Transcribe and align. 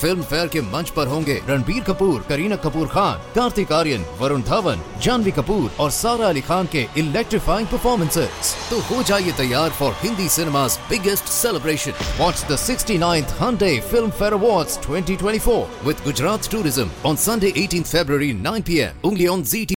Film 0.00 0.22
fair 0.22 0.48
के 0.48 0.60
मंच 0.72 0.90
पर 0.96 1.06
होंगे 1.06 1.34
रणबीर 1.48 1.82
कपूर, 1.84 2.20
करीना 2.28 2.56
कपूर 2.64 2.86
खान, 2.88 3.18
कार्तिक 3.34 3.72
आर्यन, 3.72 4.04
वरुण 4.20 4.42
धवन, 4.50 4.82
जानवी 5.02 5.30
कपूर 5.38 5.70
और 5.80 5.90
सारा 5.98 6.28
अली 6.28 6.40
खान 6.50 6.66
के 6.74 6.86
इलेक्ट्रीफाइंग 7.00 7.68
परफॉर्मेंसेज 7.68 8.54
तो 8.70 8.78
हो 8.88 9.02
जाइए 9.10 9.32
तैयार 9.38 9.70
for 9.80 9.92
Hindi 10.02 10.28
cinema 10.36 10.66
biggest 10.90 11.24
celebration 11.40 11.92
what 12.20 12.46
the 12.52 12.56
sixty 12.66 12.98
ninth 12.98 13.34
Filmfare 14.10 14.32
award 14.34 14.80
twenty 14.86 15.16
twenty 15.16 15.38
four 15.48 15.84
with 15.86 16.04
Gujarat 16.04 16.50
tourism 16.52 16.90
on 17.10 17.16
Sunday 17.26 17.52
eighteen 17.64 17.82
February 17.92 18.32
nine 18.48 18.62
P 18.70 18.78
M 18.86 19.08
उंगली 19.08 19.26
on 19.34 19.42
G 19.52 19.64
T 19.66 19.74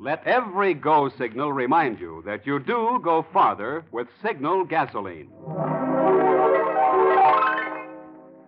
Let 0.00 0.26
every 0.32 0.74
go 0.74 0.96
signal 1.14 1.52
remind 1.52 1.98
you 2.00 2.22
that 2.24 2.46
you 2.46 2.60
do 2.60 3.00
go 3.02 3.16
farther 3.32 3.72
with 3.90 4.06
signal 4.22 4.64
gasoline. 4.64 5.97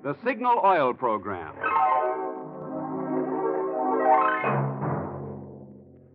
The 0.02 0.16
Signal 0.24 0.62
Oil 0.64 0.95
Program. 0.95 1.54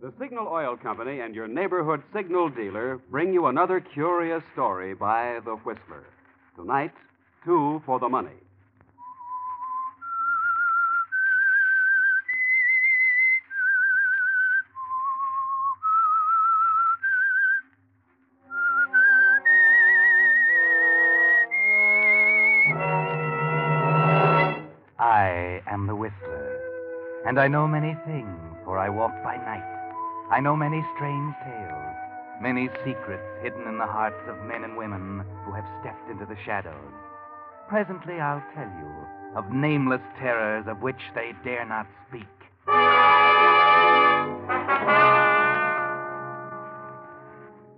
The 0.02 0.12
Signal 0.18 0.48
Oil 0.48 0.76
Company 0.76 1.20
and 1.20 1.36
your 1.36 1.46
neighborhood 1.46 2.02
signal 2.12 2.48
dealer 2.48 3.00
bring 3.12 3.32
you 3.32 3.46
another 3.46 3.78
curious 3.78 4.42
story 4.54 4.94
by 4.94 5.38
The 5.44 5.54
Whistler. 5.54 6.04
Tonight, 6.56 6.94
two 7.44 7.80
for 7.86 8.00
the 8.00 8.08
money. 8.08 8.45
And 27.36 27.42
I 27.42 27.48
know 27.48 27.68
many 27.68 27.94
things, 28.06 28.40
for 28.64 28.78
I 28.78 28.88
walk 28.88 29.12
by 29.22 29.36
night. 29.36 29.60
I 30.30 30.40
know 30.40 30.56
many 30.56 30.82
strange 30.96 31.34
tales, 31.44 31.94
many 32.40 32.70
secrets 32.82 33.28
hidden 33.42 33.68
in 33.68 33.76
the 33.76 33.84
hearts 33.84 34.16
of 34.26 34.42
men 34.46 34.64
and 34.64 34.74
women 34.74 35.22
who 35.44 35.52
have 35.52 35.66
stepped 35.82 36.08
into 36.08 36.24
the 36.24 36.38
shadows. 36.46 36.94
Presently, 37.68 38.14
I'll 38.20 38.42
tell 38.54 38.72
you 38.80 39.36
of 39.36 39.52
nameless 39.52 40.00
terrors 40.18 40.64
of 40.66 40.80
which 40.80 41.12
they 41.14 41.34
dare 41.44 41.66
not 41.66 41.86
speak. 42.08 42.24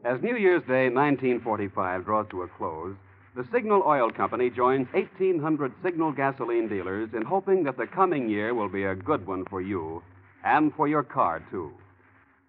As 0.05 0.23
New 0.23 0.37
Year's 0.37 0.63
Day 0.69 0.89
1945 0.89 2.05
draws 2.05 2.27
to 2.31 2.43
a 2.43 2.49
close, 2.57 2.95
the 3.35 3.47
Signal 3.53 3.83
Oil 3.87 4.11
Company 4.11 4.51
joins 4.51 4.89
1,800 4.93 5.73
Signal 5.83 6.13
gasoline 6.13 6.69
dealers 6.69 7.11
in 7.15 7.23
hoping 7.23 7.63
that 7.65 7.77
the 7.77 7.87
coming 7.87 8.29
year 8.29 8.55
will 8.55 8.69
be 8.69 8.85
a 8.85 8.95
good 8.95 9.27
one 9.27 9.45
for 9.45 9.61
you 9.61 10.03
and 10.45 10.73
for 10.75 10.89
your 10.89 11.03
car, 11.03 11.43
too. 11.51 11.73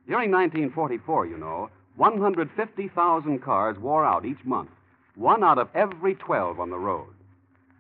During 0.07 0.31
1944, 0.31 1.27
you 1.27 1.37
know, 1.37 1.69
150,000 1.97 3.39
cars 3.39 3.77
wore 3.77 4.05
out 4.05 4.25
each 4.25 4.43
month, 4.45 4.69
one 5.15 5.43
out 5.43 5.57
of 5.57 5.67
every 5.75 6.15
12 6.15 6.59
on 6.59 6.69
the 6.69 6.77
road. 6.77 7.13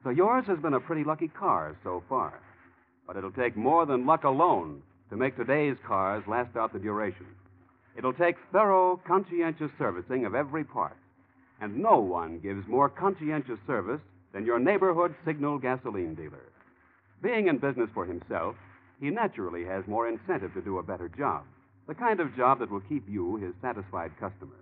So 0.03 0.09
yours 0.09 0.45
has 0.47 0.59
been 0.59 0.73
a 0.73 0.79
pretty 0.79 1.03
lucky 1.03 1.29
car 1.29 1.75
so 1.83 2.03
far. 2.09 2.39
But 3.07 3.17
it'll 3.17 3.31
take 3.31 3.55
more 3.55 3.85
than 3.85 4.05
luck 4.05 4.23
alone 4.23 4.81
to 5.09 5.17
make 5.17 5.35
today's 5.35 5.77
cars 5.87 6.23
last 6.27 6.55
out 6.55 6.73
the 6.73 6.79
duration. 6.79 7.25
It'll 7.97 8.13
take 8.13 8.35
thorough, 8.51 9.01
conscientious 9.07 9.71
servicing 9.77 10.25
of 10.25 10.35
every 10.35 10.63
part. 10.63 10.95
And 11.61 11.77
no 11.77 11.99
one 11.99 12.39
gives 12.39 12.67
more 12.67 12.89
conscientious 12.89 13.59
service 13.67 14.01
than 14.33 14.45
your 14.45 14.59
neighborhood 14.59 15.13
signal 15.25 15.57
gasoline 15.57 16.15
dealer. 16.15 16.51
Being 17.21 17.47
in 17.47 17.57
business 17.57 17.89
for 17.93 18.05
himself, 18.05 18.55
he 19.01 19.09
naturally 19.09 19.65
has 19.65 19.87
more 19.87 20.07
incentive 20.07 20.53
to 20.53 20.61
do 20.61 20.77
a 20.77 20.83
better 20.83 21.09
job. 21.09 21.43
The 21.87 21.95
kind 21.95 22.19
of 22.19 22.35
job 22.35 22.59
that 22.59 22.71
will 22.71 22.81
keep 22.81 23.09
you 23.09 23.37
his 23.37 23.53
satisfied 23.61 24.11
customer. 24.19 24.55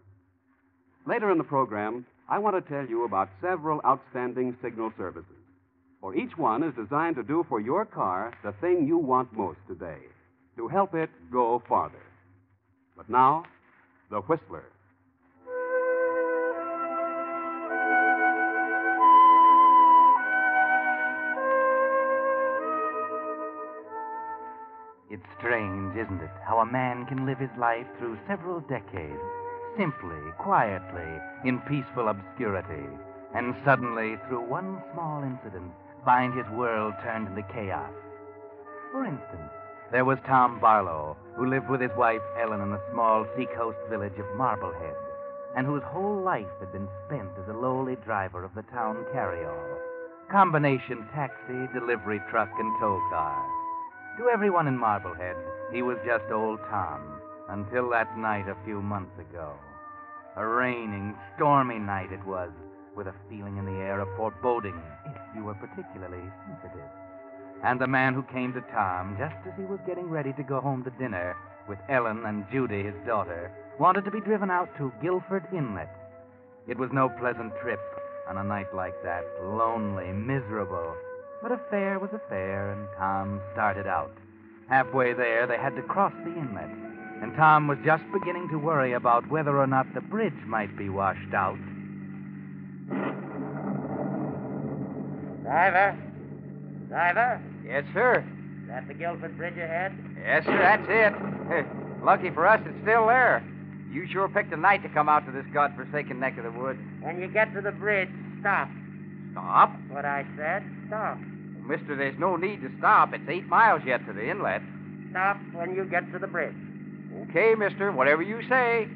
Later 1.06 1.32
in 1.32 1.38
the 1.38 1.44
program, 1.44 2.06
I 2.30 2.40
want 2.40 2.56
to 2.56 2.70
tell 2.70 2.86
you 2.86 3.06
about 3.06 3.30
several 3.42 3.82
outstanding 3.86 4.58
signal 4.62 4.92
services. 4.98 5.32
For 6.02 6.16
each 6.16 6.38
one 6.38 6.64
is 6.64 6.74
designed 6.76 7.16
to 7.16 7.24
do 7.24 7.46
for 7.48 7.60
your 7.60 7.86
car 7.86 8.34
the 8.44 8.54
thing 8.54 8.88
you 8.88 8.98
want 8.98 9.34
most 9.34 9.60
today 9.68 10.00
to 10.58 10.68
help 10.68 10.94
it 10.94 11.10
go 11.32 11.62
farther. 11.68 12.04
But 12.96 13.10
now, 13.10 13.44
the 14.10 14.22
Whistler. 14.22 14.66
It's 25.18 25.40
strange, 25.40 25.98
isn't 25.98 26.22
it, 26.22 26.30
how 26.46 26.60
a 26.60 26.66
man 26.66 27.08
can 27.08 27.26
live 27.26 27.40
his 27.40 27.50
life 27.58 27.88
through 27.98 28.20
several 28.28 28.60
decades, 28.60 29.18
simply, 29.76 30.20
quietly, 30.38 31.10
in 31.44 31.60
peaceful 31.62 32.10
obscurity, 32.10 32.86
and 33.34 33.56
suddenly, 33.66 34.20
through 34.28 34.42
one 34.42 34.80
small 34.94 35.24
incident, 35.24 35.72
find 36.06 36.36
his 36.36 36.48
world 36.50 36.94
turned 37.02 37.30
into 37.30 37.42
chaos. 37.52 37.90
For 38.92 39.06
instance, 39.06 39.50
there 39.92 40.06
was 40.06 40.20
Tom 40.28 40.60
Barlow, 40.60 41.18
who 41.36 41.48
lived 41.50 41.68
with 41.68 41.82
his 41.82 41.98
wife 41.98 42.22
Ellen 42.40 42.62
in 42.62 42.70
the 42.70 42.92
small 42.92 43.26
seacoast 43.36 43.80
village 43.90 44.20
of 44.20 44.38
Marblehead, 44.38 44.98
and 45.56 45.66
whose 45.66 45.84
whole 45.84 46.22
life 46.22 46.54
had 46.60 46.72
been 46.72 46.88
spent 47.08 47.32
as 47.42 47.50
a 47.50 47.58
lowly 47.58 47.96
driver 48.06 48.44
of 48.44 48.54
the 48.54 48.70
town 48.70 49.04
carryall, 49.12 49.80
combination 50.30 51.08
taxi, 51.12 51.68
delivery 51.74 52.22
truck, 52.30 52.52
and 52.60 52.80
tow 52.80 53.02
car. 53.10 53.57
To 54.18 54.30
everyone 54.30 54.66
in 54.66 54.76
Marblehead, 54.76 55.36
he 55.72 55.84
was 55.84 55.98
just 56.04 56.26
old 56.32 56.60
Tom, 56.72 57.22
until 57.50 57.88
that 57.92 58.18
night 58.18 58.50
a 58.50 58.58
few 58.66 58.82
months 58.82 59.14
ago. 59.20 59.54
A 60.36 60.46
raining, 60.46 61.16
stormy 61.36 61.78
night 61.78 62.12
it 62.12 62.26
was, 62.26 62.50
with 62.96 63.06
a 63.06 63.14
feeling 63.30 63.58
in 63.58 63.66
the 63.66 63.80
air 63.80 64.00
of 64.00 64.08
foreboding, 64.18 64.82
if 65.06 65.22
you 65.36 65.44
were 65.44 65.54
particularly 65.54 66.24
sensitive. 66.48 66.90
And 67.64 67.80
the 67.80 67.86
man 67.86 68.16
who 68.16 68.24
came 68.24 68.54
to 68.54 68.62
Tom, 68.74 69.16
just 69.20 69.36
as 69.48 69.54
he 69.56 69.66
was 69.66 69.80
getting 69.86 70.10
ready 70.10 70.34
to 70.34 70.44
go 70.44 70.62
home 70.62 70.84
to 70.86 70.90
dinner 70.98 71.38
with 71.70 71.78
Ellen 71.88 72.26
and 72.26 72.50
Judy, 72.52 72.82
his 72.82 72.96
daughter, 73.06 73.52
wanted 73.80 74.04
to 74.06 74.12
be 74.12 74.22
driven 74.22 74.50
out 74.50 74.76
to 74.80 74.92
Guilford 75.00 75.46
Inlet. 75.54 75.94
It 76.68 76.80
was 76.80 76.90
no 76.92 77.08
pleasant 77.08 77.54
trip 77.62 77.80
on 78.28 78.38
a 78.38 78.44
night 78.44 78.74
like 78.74 78.96
that, 79.04 79.24
lonely, 79.44 80.12
miserable. 80.12 80.96
But 81.42 81.52
a 81.52 81.60
fair 81.70 82.00
was 82.00 82.10
a 82.14 82.22
fair, 82.30 82.72
and 82.72 82.88
Tom 82.98 83.42
started 83.54 83.88
out. 83.88 84.12
Halfway 84.70 85.14
there, 85.14 85.48
they 85.48 85.58
had 85.58 85.76
to 85.76 85.82
cross 85.82 86.14
the 86.26 86.32
inlet, 86.32 86.70
and 87.22 87.36
Tom 87.36 87.68
was 87.68 87.78
just 87.86 88.04
beginning 88.12 88.50
to 88.50 88.58
worry 88.58 88.94
about 88.94 89.30
whether 89.30 89.58
or 89.58 89.68
not 89.68 89.94
the 89.94 90.02
bridge 90.02 90.34
might 90.46 90.76
be 90.78 90.90
washed 90.90 91.34
out. 91.34 91.58
Driver? 95.44 95.98
Driver? 96.90 97.42
Yes, 97.66 97.86
sir. 97.94 98.26
Is 98.64 98.68
that 98.68 98.88
the 98.88 98.94
Guilford 98.94 99.38
Bridge 99.38 99.58
ahead? 99.58 99.94
Yes, 100.22 100.44
sir, 100.44 100.58
that's 100.58 100.86
it. 100.90 102.04
Lucky 102.04 102.30
for 102.32 102.46
us, 102.46 102.60
it's 102.66 102.82
still 102.82 103.08
there. 103.08 103.42
You 103.90 104.06
sure 104.12 104.28
picked 104.28 104.52
a 104.52 104.58
night 104.58 104.84
to 104.84 104.90
come 104.90 105.08
out 105.08 105.26
to 105.26 105.32
this 105.32 105.46
godforsaken 105.54 106.20
neck 106.20 106.38
of 106.38 106.44
the 106.44 106.52
woods. 106.52 106.80
When 107.02 107.22
you 107.22 107.28
get 107.28 107.54
to 107.54 107.62
the 107.62 107.72
bridge, 107.72 108.10
stop. 108.42 108.70
Stop? 109.32 109.72
What 109.90 110.04
I 110.04 110.26
said, 110.36 110.64
stop. 110.88 111.18
Mister, 111.66 111.96
there's 111.96 112.18
no 112.18 112.36
need 112.38 112.62
to 112.62 112.70
stop. 112.78 113.14
It's 113.14 113.28
eight 113.28 113.48
miles 113.48 113.82
yet 113.86 114.06
to 114.08 114.14
the 114.14 114.30
inlet. 114.30 114.62
Stop 115.12 115.38
when 115.54 115.76
you 115.76 115.86
get 115.86 116.12
to 116.14 116.20
the 116.20 116.28
bridge. 116.28 116.56
Okay, 117.30 117.56
mister, 117.56 117.92
whatever 117.92 118.22
you 118.22 118.42
say. 118.48 118.88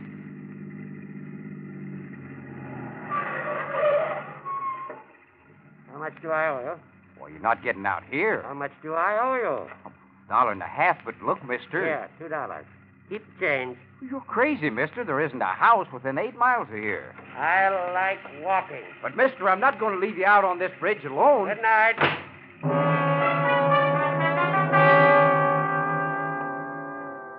How 5.91 5.99
much 5.99 6.13
do 6.21 6.29
I 6.29 6.47
owe 6.47 6.61
you? 6.63 6.79
Well, 7.19 7.29
you're 7.29 7.39
not 7.39 7.63
getting 7.63 7.85
out 7.85 8.03
here. 8.09 8.41
How 8.43 8.53
much 8.53 8.71
do 8.81 8.93
I 8.93 9.19
owe 9.21 9.35
you? 9.35 9.69
A 9.85 9.91
Dollar 10.29 10.53
and 10.53 10.61
a 10.61 10.67
half, 10.67 10.97
but 11.03 11.15
look, 11.21 11.43
mister. 11.45 11.85
Yeah, 11.85 12.07
two 12.17 12.29
dollars. 12.29 12.65
Keep 13.09 13.23
the 13.39 13.45
change. 13.45 13.77
You're 14.01 14.21
crazy, 14.21 14.69
mister. 14.69 15.03
There 15.03 15.19
isn't 15.19 15.41
a 15.41 15.45
house 15.45 15.87
within 15.93 16.17
eight 16.17 16.35
miles 16.37 16.69
of 16.69 16.75
here. 16.75 17.13
I 17.35 17.69
like 17.93 18.43
walking. 18.43 18.83
But, 19.01 19.15
mister, 19.15 19.49
I'm 19.49 19.59
not 19.59 19.79
going 19.79 19.99
to 19.99 20.05
leave 20.05 20.17
you 20.17 20.25
out 20.25 20.43
on 20.43 20.59
this 20.59 20.71
bridge 20.79 21.03
alone. 21.05 21.47
Good 21.47 21.61
night. 21.61 21.95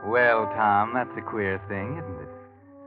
Well, 0.05 0.47
Tom, 0.57 0.93
that's 0.95 1.17
a 1.17 1.23
queer 1.23 1.61
thing, 1.69 1.99
isn't 1.99 2.21
it? 2.23 2.29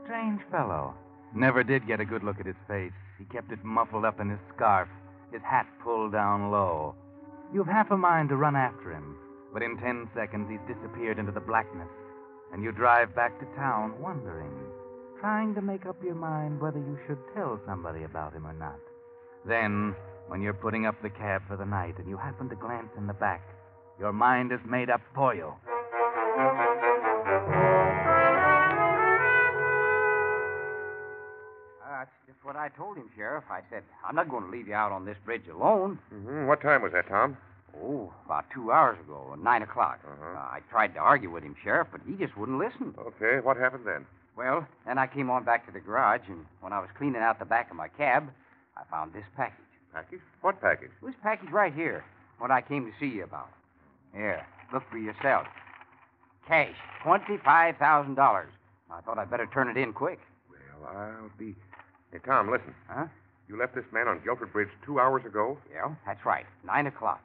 Strange 0.04 0.40
fellow. 0.50 0.94
Never 1.34 1.64
did 1.64 1.86
get 1.86 2.00
a 2.00 2.04
good 2.04 2.22
look 2.22 2.38
at 2.38 2.46
his 2.46 2.56
face. 2.68 2.92
He 3.18 3.24
kept 3.24 3.50
it 3.50 3.64
muffled 3.64 4.04
up 4.04 4.20
in 4.20 4.30
his 4.30 4.38
scarf, 4.54 4.88
his 5.32 5.42
hat 5.42 5.66
pulled 5.82 6.12
down 6.12 6.50
low. 6.50 6.94
You've 7.52 7.66
half 7.66 7.90
a 7.90 7.96
mind 7.96 8.28
to 8.28 8.36
run 8.36 8.54
after 8.56 8.92
him, 8.92 9.16
But 9.56 9.62
in 9.62 9.78
ten 9.78 10.06
seconds, 10.14 10.50
he's 10.50 10.60
disappeared 10.76 11.18
into 11.18 11.32
the 11.32 11.40
blackness. 11.40 11.88
And 12.52 12.62
you 12.62 12.72
drive 12.72 13.14
back 13.14 13.38
to 13.40 13.46
town 13.56 13.94
wondering, 14.00 14.52
trying 15.20 15.54
to 15.54 15.62
make 15.62 15.86
up 15.86 15.96
your 16.02 16.14
mind 16.14 16.60
whether 16.60 16.78
you 16.78 16.98
should 17.06 17.18
tell 17.34 17.60
somebody 17.66 18.04
about 18.04 18.32
him 18.32 18.46
or 18.46 18.52
not. 18.52 18.78
Then, 19.46 19.94
when 20.28 20.42
you're 20.42 20.54
putting 20.54 20.86
up 20.86 21.00
the 21.02 21.10
cab 21.10 21.42
for 21.46 21.56
the 21.56 21.64
night 21.64 21.94
and 21.98 22.08
you 22.08 22.16
happen 22.16 22.48
to 22.48 22.56
glance 22.56 22.88
in 22.96 23.06
the 23.06 23.14
back, 23.14 23.42
your 23.98 24.12
mind 24.12 24.52
is 24.52 24.60
made 24.68 24.90
up 24.90 25.00
for 25.14 25.34
you. 25.34 25.52
Uh, 31.80 31.90
that's 31.90 32.10
just 32.26 32.38
what 32.42 32.56
I 32.56 32.68
told 32.76 32.96
him, 32.96 33.08
Sheriff. 33.16 33.44
I 33.50 33.60
said, 33.70 33.82
I'm 34.06 34.14
not 34.16 34.28
going 34.28 34.44
to 34.44 34.50
leave 34.50 34.68
you 34.68 34.74
out 34.74 34.92
on 34.92 35.04
this 35.04 35.16
bridge 35.24 35.48
alone. 35.52 35.98
Mm-hmm. 36.12 36.46
What 36.46 36.60
time 36.60 36.82
was 36.82 36.92
that, 36.92 37.08
Tom? 37.08 37.36
Oh, 37.82 38.12
about 38.24 38.46
two 38.54 38.72
hours 38.72 38.98
ago, 39.00 39.36
nine 39.38 39.62
o'clock. 39.62 40.00
Uh-huh. 40.04 40.34
Uh, 40.34 40.38
I 40.38 40.60
tried 40.70 40.94
to 40.94 41.00
argue 41.00 41.30
with 41.30 41.42
him, 41.42 41.54
Sheriff, 41.62 41.88
but 41.92 42.00
he 42.06 42.14
just 42.14 42.36
wouldn't 42.36 42.58
listen. 42.58 42.94
Okay, 42.98 43.40
what 43.42 43.56
happened 43.56 43.84
then? 43.86 44.06
Well, 44.36 44.66
then 44.86 44.98
I 44.98 45.06
came 45.06 45.30
on 45.30 45.44
back 45.44 45.66
to 45.66 45.72
the 45.72 45.80
garage, 45.80 46.20
and 46.28 46.44
when 46.60 46.72
I 46.72 46.78
was 46.80 46.88
cleaning 46.98 47.22
out 47.22 47.38
the 47.38 47.44
back 47.44 47.70
of 47.70 47.76
my 47.76 47.88
cab, 47.88 48.28
I 48.76 48.82
found 48.90 49.12
this 49.14 49.24
package. 49.36 49.56
Package? 49.94 50.20
What 50.42 50.60
package? 50.60 50.90
This 51.02 51.14
package 51.22 51.50
right 51.50 51.72
here, 51.72 52.04
what 52.38 52.50
I 52.50 52.60
came 52.60 52.84
to 52.84 52.92
see 53.00 53.14
you 53.16 53.24
about. 53.24 53.48
Here, 54.14 54.44
look 54.72 54.82
for 54.90 54.98
yourself. 54.98 55.46
Cash, 56.46 56.74
twenty-five 57.02 57.76
thousand 57.78 58.14
dollars. 58.14 58.50
I 58.90 59.00
thought 59.00 59.18
I'd 59.18 59.30
better 59.30 59.48
turn 59.52 59.68
it 59.68 59.76
in 59.78 59.92
quick. 59.94 60.20
Well, 60.50 60.90
I'll 60.94 61.30
be. 61.38 61.54
Hey, 62.12 62.18
Tom, 62.24 62.50
listen. 62.50 62.74
Huh? 62.88 63.06
You 63.48 63.58
left 63.58 63.74
this 63.74 63.84
man 63.92 64.06
on 64.06 64.20
Guilford 64.22 64.52
Bridge 64.52 64.68
two 64.84 65.00
hours 65.00 65.24
ago? 65.24 65.56
Yeah, 65.72 65.94
that's 66.04 66.24
right. 66.26 66.44
Nine 66.64 66.86
o'clock. 66.86 67.20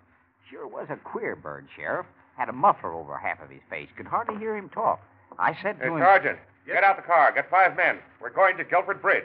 Sure 0.49 0.67
was 0.67 0.87
a 0.89 0.95
queer 0.97 1.35
bird, 1.35 1.67
Sheriff. 1.75 2.05
Had 2.37 2.47
a 2.49 2.53
muffler 2.53 2.93
over 2.93 3.17
half 3.17 3.41
of 3.43 3.49
his 3.49 3.61
face. 3.69 3.89
Could 3.97 4.07
hardly 4.07 4.37
hear 4.37 4.55
him 4.55 4.69
talk. 4.69 5.01
I 5.37 5.55
said 5.61 5.77
to 5.79 5.85
Hey, 5.85 5.89
him. 5.91 5.99
Sergeant, 5.99 6.39
get 6.71 6.83
out 6.83 6.95
the 6.95 7.03
car. 7.03 7.31
Get 7.33 7.49
five 7.49 7.75
men. 7.75 7.99
We're 8.21 8.29
going 8.29 8.57
to 8.57 8.63
Guilford 8.63 9.01
Bridge. 9.01 9.23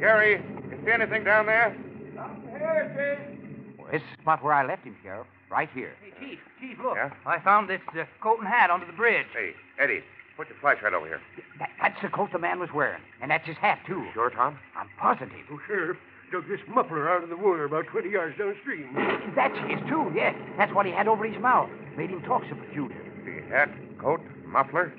Gary, 0.00 0.40
you 0.70 0.78
see 0.84 0.92
anything 0.92 1.24
down 1.24 1.46
there? 1.46 1.76
Well, 2.16 3.88
this 3.92 4.00
is 4.00 4.08
the 4.16 4.22
spot 4.22 4.42
where 4.42 4.54
I 4.54 4.66
left 4.66 4.84
him, 4.84 4.96
Sheriff. 5.02 5.26
Right 5.50 5.68
here. 5.74 5.92
Hey, 6.00 6.12
Chief, 6.20 6.38
Chief, 6.60 6.78
look. 6.82 6.94
Yeah? 6.96 7.10
I 7.26 7.38
found 7.40 7.70
this 7.70 7.80
uh, 7.98 8.04
coat 8.22 8.38
and 8.38 8.48
hat 8.48 8.70
under 8.70 8.86
the 8.86 8.92
bridge. 8.92 9.26
Hey, 9.34 9.52
Eddie, 9.78 10.02
put 10.38 10.48
your 10.48 10.56
flashlight 10.60 10.94
over 10.94 11.04
here. 11.04 11.20
That, 11.58 11.70
that's 11.82 12.00
the 12.00 12.08
coat 12.08 12.30
the 12.32 12.38
man 12.38 12.60
was 12.60 12.70
wearing. 12.72 13.02
And 13.20 13.28
that's 13.28 13.44
his 13.44 13.56
hat, 13.56 13.80
too. 13.84 14.06
Sure, 14.14 14.30
Tom? 14.30 14.56
I'm 14.78 14.88
positive. 14.96 15.34
Oh, 15.50 15.58
Sheriff, 15.66 15.98
dug 16.30 16.46
this 16.48 16.60
muffler 16.68 17.10
out 17.10 17.24
of 17.24 17.28
the 17.28 17.36
water 17.36 17.64
about 17.64 17.86
20 17.86 18.08
yards 18.08 18.38
downstream. 18.38 18.94
That's 19.34 19.58
his, 19.68 19.80
too, 19.90 20.12
yes. 20.14 20.36
That's 20.56 20.72
what 20.72 20.86
he 20.86 20.92
had 20.92 21.08
over 21.08 21.24
his 21.26 21.42
mouth. 21.42 21.68
Made 21.96 22.10
him 22.10 22.22
talk 22.22 22.42
so 22.48 22.54
peculiar. 22.54 23.02
The 23.26 23.52
hat, 23.52 23.68
coat, 24.00 24.20
muffler. 24.46 24.94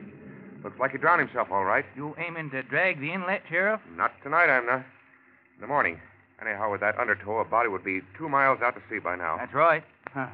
Looks 0.61 0.77
like 0.77 0.91
he 0.91 0.97
drowned 0.97 1.21
himself, 1.21 1.47
all 1.51 1.63
right. 1.63 1.85
You 1.95 2.13
aiming 2.19 2.49
to 2.51 2.61
drag 2.63 2.99
the 2.99 3.13
inlet, 3.13 3.43
Sheriff? 3.49 3.79
Not 3.95 4.11
tonight, 4.21 4.49
I'm 4.49 4.65
not. 4.65 4.83
In 5.55 5.61
the 5.61 5.67
morning. 5.67 6.01
Anyhow, 6.41 6.69
with 6.69 6.81
that 6.81 6.99
undertow, 6.99 7.39
a 7.39 7.45
body 7.45 7.69
would 7.69 7.83
be 7.83 8.01
two 8.17 8.27
miles 8.27 8.59
out 8.61 8.75
to 8.75 8.81
sea 8.89 8.99
by 8.99 9.15
now. 9.15 9.37
That's 9.37 9.53
right. 9.53 9.83
Huh. 10.13 10.27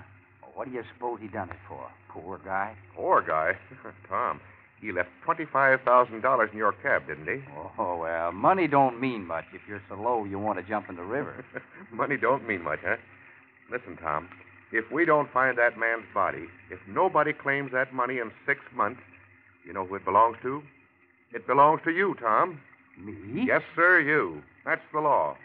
What 0.56 0.68
do 0.68 0.74
you 0.74 0.84
suppose 0.96 1.19
he 1.22 1.28
done 1.28 1.51
it 1.51 1.58
for? 1.68 1.92
Poor 2.10 2.40
guy. 2.44 2.75
Poor 2.96 3.22
guy. 3.22 3.54
Tom, 4.10 4.40
he 4.81 4.92
left 4.92 5.10
$25,000 5.27 6.51
in 6.51 6.57
your 6.57 6.74
cab, 6.74 7.07
didn't 7.07 7.27
he? 7.27 7.44
Oh, 7.77 7.98
well, 7.98 8.31
money 8.31 8.68
don't 8.68 9.00
mean 9.00 9.25
much 9.25 9.45
if 9.54 9.62
you're 9.68 9.81
so 9.89 9.95
low 9.95 10.25
you 10.25 10.38
want 10.38 10.60
to 10.60 10.63
jump 10.63 10.89
in 10.89 10.95
the 10.95 11.04
river. 11.04 11.44
Money 11.92 12.18
don't 12.18 12.48
mean 12.48 12.62
much, 12.63 12.80
huh? 12.86 12.98
Listen, 13.72 13.98
Tom, 13.98 14.30
if 14.72 14.92
we 14.92 15.06
don't 15.06 15.31
find 15.31 15.57
that 15.57 15.77
man's 15.77 16.06
body, 16.13 16.45
if 16.69 16.80
nobody 16.88 17.33
claims 17.33 17.72
that 17.72 17.94
money 17.94 18.19
in 18.19 18.31
six 18.45 18.60
months, 18.75 19.01
you 19.66 19.74
know 19.74 19.86
who 19.86 19.95
it 19.95 20.06
belongs 20.06 20.38
to? 20.44 20.62
It 21.33 21.48
belongs 21.48 21.81
to 21.86 21.92
you, 21.92 22.16
Tom. 22.19 22.60
Me? 22.98 23.45
Yes, 23.48 23.62
sir, 23.75 24.00
you. 24.00 24.42
That's 24.66 24.81
the 24.94 25.00
law. 25.00 25.38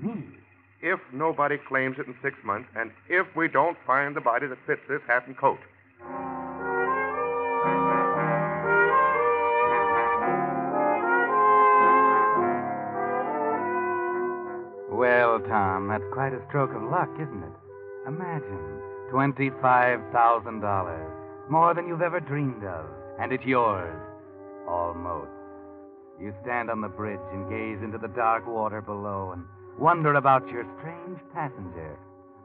Me? 0.00 0.24
If 0.82 1.00
nobody 1.12 1.56
claims 1.56 1.96
it 1.98 2.06
in 2.06 2.14
six 2.22 2.36
months, 2.44 2.68
and 2.76 2.90
if 3.08 3.26
we 3.34 3.48
don't 3.48 3.78
find 3.86 4.14
the 4.14 4.20
body 4.20 4.46
that 4.46 4.58
fits 4.66 4.82
this 4.88 5.00
hat 5.06 5.26
and 5.26 5.36
coat. 5.36 5.58
That's 15.96 16.12
quite 16.12 16.34
a 16.34 16.44
stroke 16.48 16.74
of 16.74 16.82
luck, 16.82 17.08
isn't 17.14 17.42
it? 17.42 17.52
Imagine 18.06 18.82
$25,000. 19.10 21.48
More 21.48 21.72
than 21.72 21.88
you've 21.88 22.02
ever 22.02 22.20
dreamed 22.20 22.64
of. 22.64 22.84
And 23.18 23.32
it's 23.32 23.46
yours. 23.46 23.98
Almost. 24.68 25.30
You 26.20 26.34
stand 26.42 26.68
on 26.68 26.82
the 26.82 26.88
bridge 26.88 27.18
and 27.32 27.48
gaze 27.48 27.82
into 27.82 27.96
the 27.96 28.08
dark 28.08 28.46
water 28.46 28.82
below 28.82 29.30
and 29.32 29.46
wonder 29.78 30.12
about 30.16 30.46
your 30.48 30.66
strange 30.78 31.18
passenger. 31.32 31.96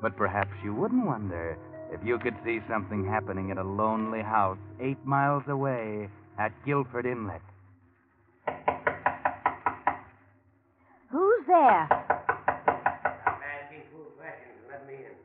But 0.02 0.16
perhaps 0.16 0.54
you 0.64 0.74
wouldn't 0.74 1.06
wonder 1.06 1.58
if 1.92 2.00
you 2.06 2.20
could 2.20 2.38
see 2.46 2.62
something 2.70 3.06
happening 3.06 3.52
at 3.52 3.58
a 3.58 3.64
lonely 3.64 4.22
house 4.22 4.60
eight 4.80 5.06
miles 5.06 5.44
away 5.50 6.08
at 6.40 6.54
Guilford 6.66 7.06
Inlet. 7.06 7.42
Who's 11.12 11.46
there? 11.48 11.90
Asking 13.72 13.84
fool 13.92 14.12
questions. 14.18 14.58
Let 14.70 14.88
me 14.88 14.94
in. 14.96 15.16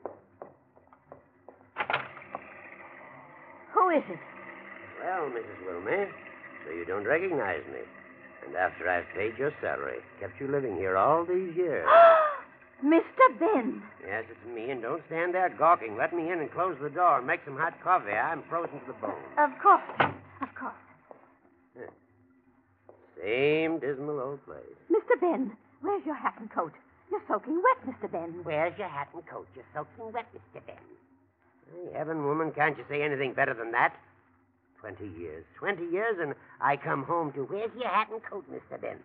Who 3.86 3.92
is 3.92 4.02
it? 4.10 4.18
Well, 5.00 5.30
Mrs. 5.30 5.62
Wilmey, 5.62 6.08
so 6.64 6.72
you 6.72 6.84
don't 6.84 7.04
recognize 7.04 7.62
me. 7.70 7.78
And 8.44 8.56
after 8.56 8.90
I've 8.90 9.06
paid 9.14 9.38
your 9.38 9.52
salary, 9.60 9.98
kept 10.18 10.40
you 10.40 10.48
living 10.48 10.74
here 10.74 10.96
all 10.96 11.24
these 11.24 11.54
years. 11.54 11.86
Mr. 12.84 13.38
Ben. 13.38 13.80
yes, 14.04 14.24
it's 14.28 14.54
me, 14.54 14.70
and 14.70 14.82
don't 14.82 15.04
stand 15.06 15.34
there 15.34 15.54
gawking. 15.56 15.96
Let 15.96 16.12
me 16.12 16.32
in 16.32 16.40
and 16.40 16.50
close 16.50 16.76
the 16.82 16.90
door 16.90 17.18
and 17.18 17.28
make 17.28 17.42
some 17.44 17.56
hot 17.56 17.74
coffee. 17.80 18.10
I'm 18.10 18.42
frozen 18.50 18.80
to 18.80 18.86
the 18.88 18.92
bone. 18.94 19.22
Of 19.38 19.50
course. 19.62 20.10
Of 20.42 20.48
course. 20.58 20.74
Same 23.22 23.78
dismal 23.78 24.18
old 24.18 24.44
place. 24.46 24.76
Mr. 24.90 25.14
Ben, 25.20 25.52
where's 25.80 26.04
your 26.04 26.16
hat 26.16 26.34
and 26.40 26.50
coat? 26.50 26.72
You're 27.08 27.22
soaking 27.28 27.62
wet, 27.62 27.94
Mr. 27.94 28.10
Ben. 28.10 28.40
Where's 28.42 28.76
your 28.78 28.88
hat 28.88 29.08
and 29.14 29.24
coat? 29.28 29.46
You're 29.54 29.64
soaking 29.72 30.12
wet, 30.12 30.26
Mr. 30.34 30.60
Ben. 30.66 30.74
Hey, 31.72 31.92
heaven, 31.96 32.24
woman, 32.24 32.52
can't 32.52 32.76
you 32.78 32.84
say 32.88 33.02
anything 33.02 33.32
better 33.34 33.54
than 33.54 33.72
that? 33.72 33.94
Twenty 34.80 35.08
years. 35.18 35.44
Twenty 35.58 35.84
years, 35.90 36.16
and 36.20 36.34
I 36.60 36.76
come 36.76 37.02
home 37.04 37.32
to 37.32 37.40
where's 37.44 37.70
your 37.78 37.88
hat 37.88 38.08
and 38.12 38.22
coat, 38.22 38.44
Mr. 38.50 38.80
Ben? 38.80 38.98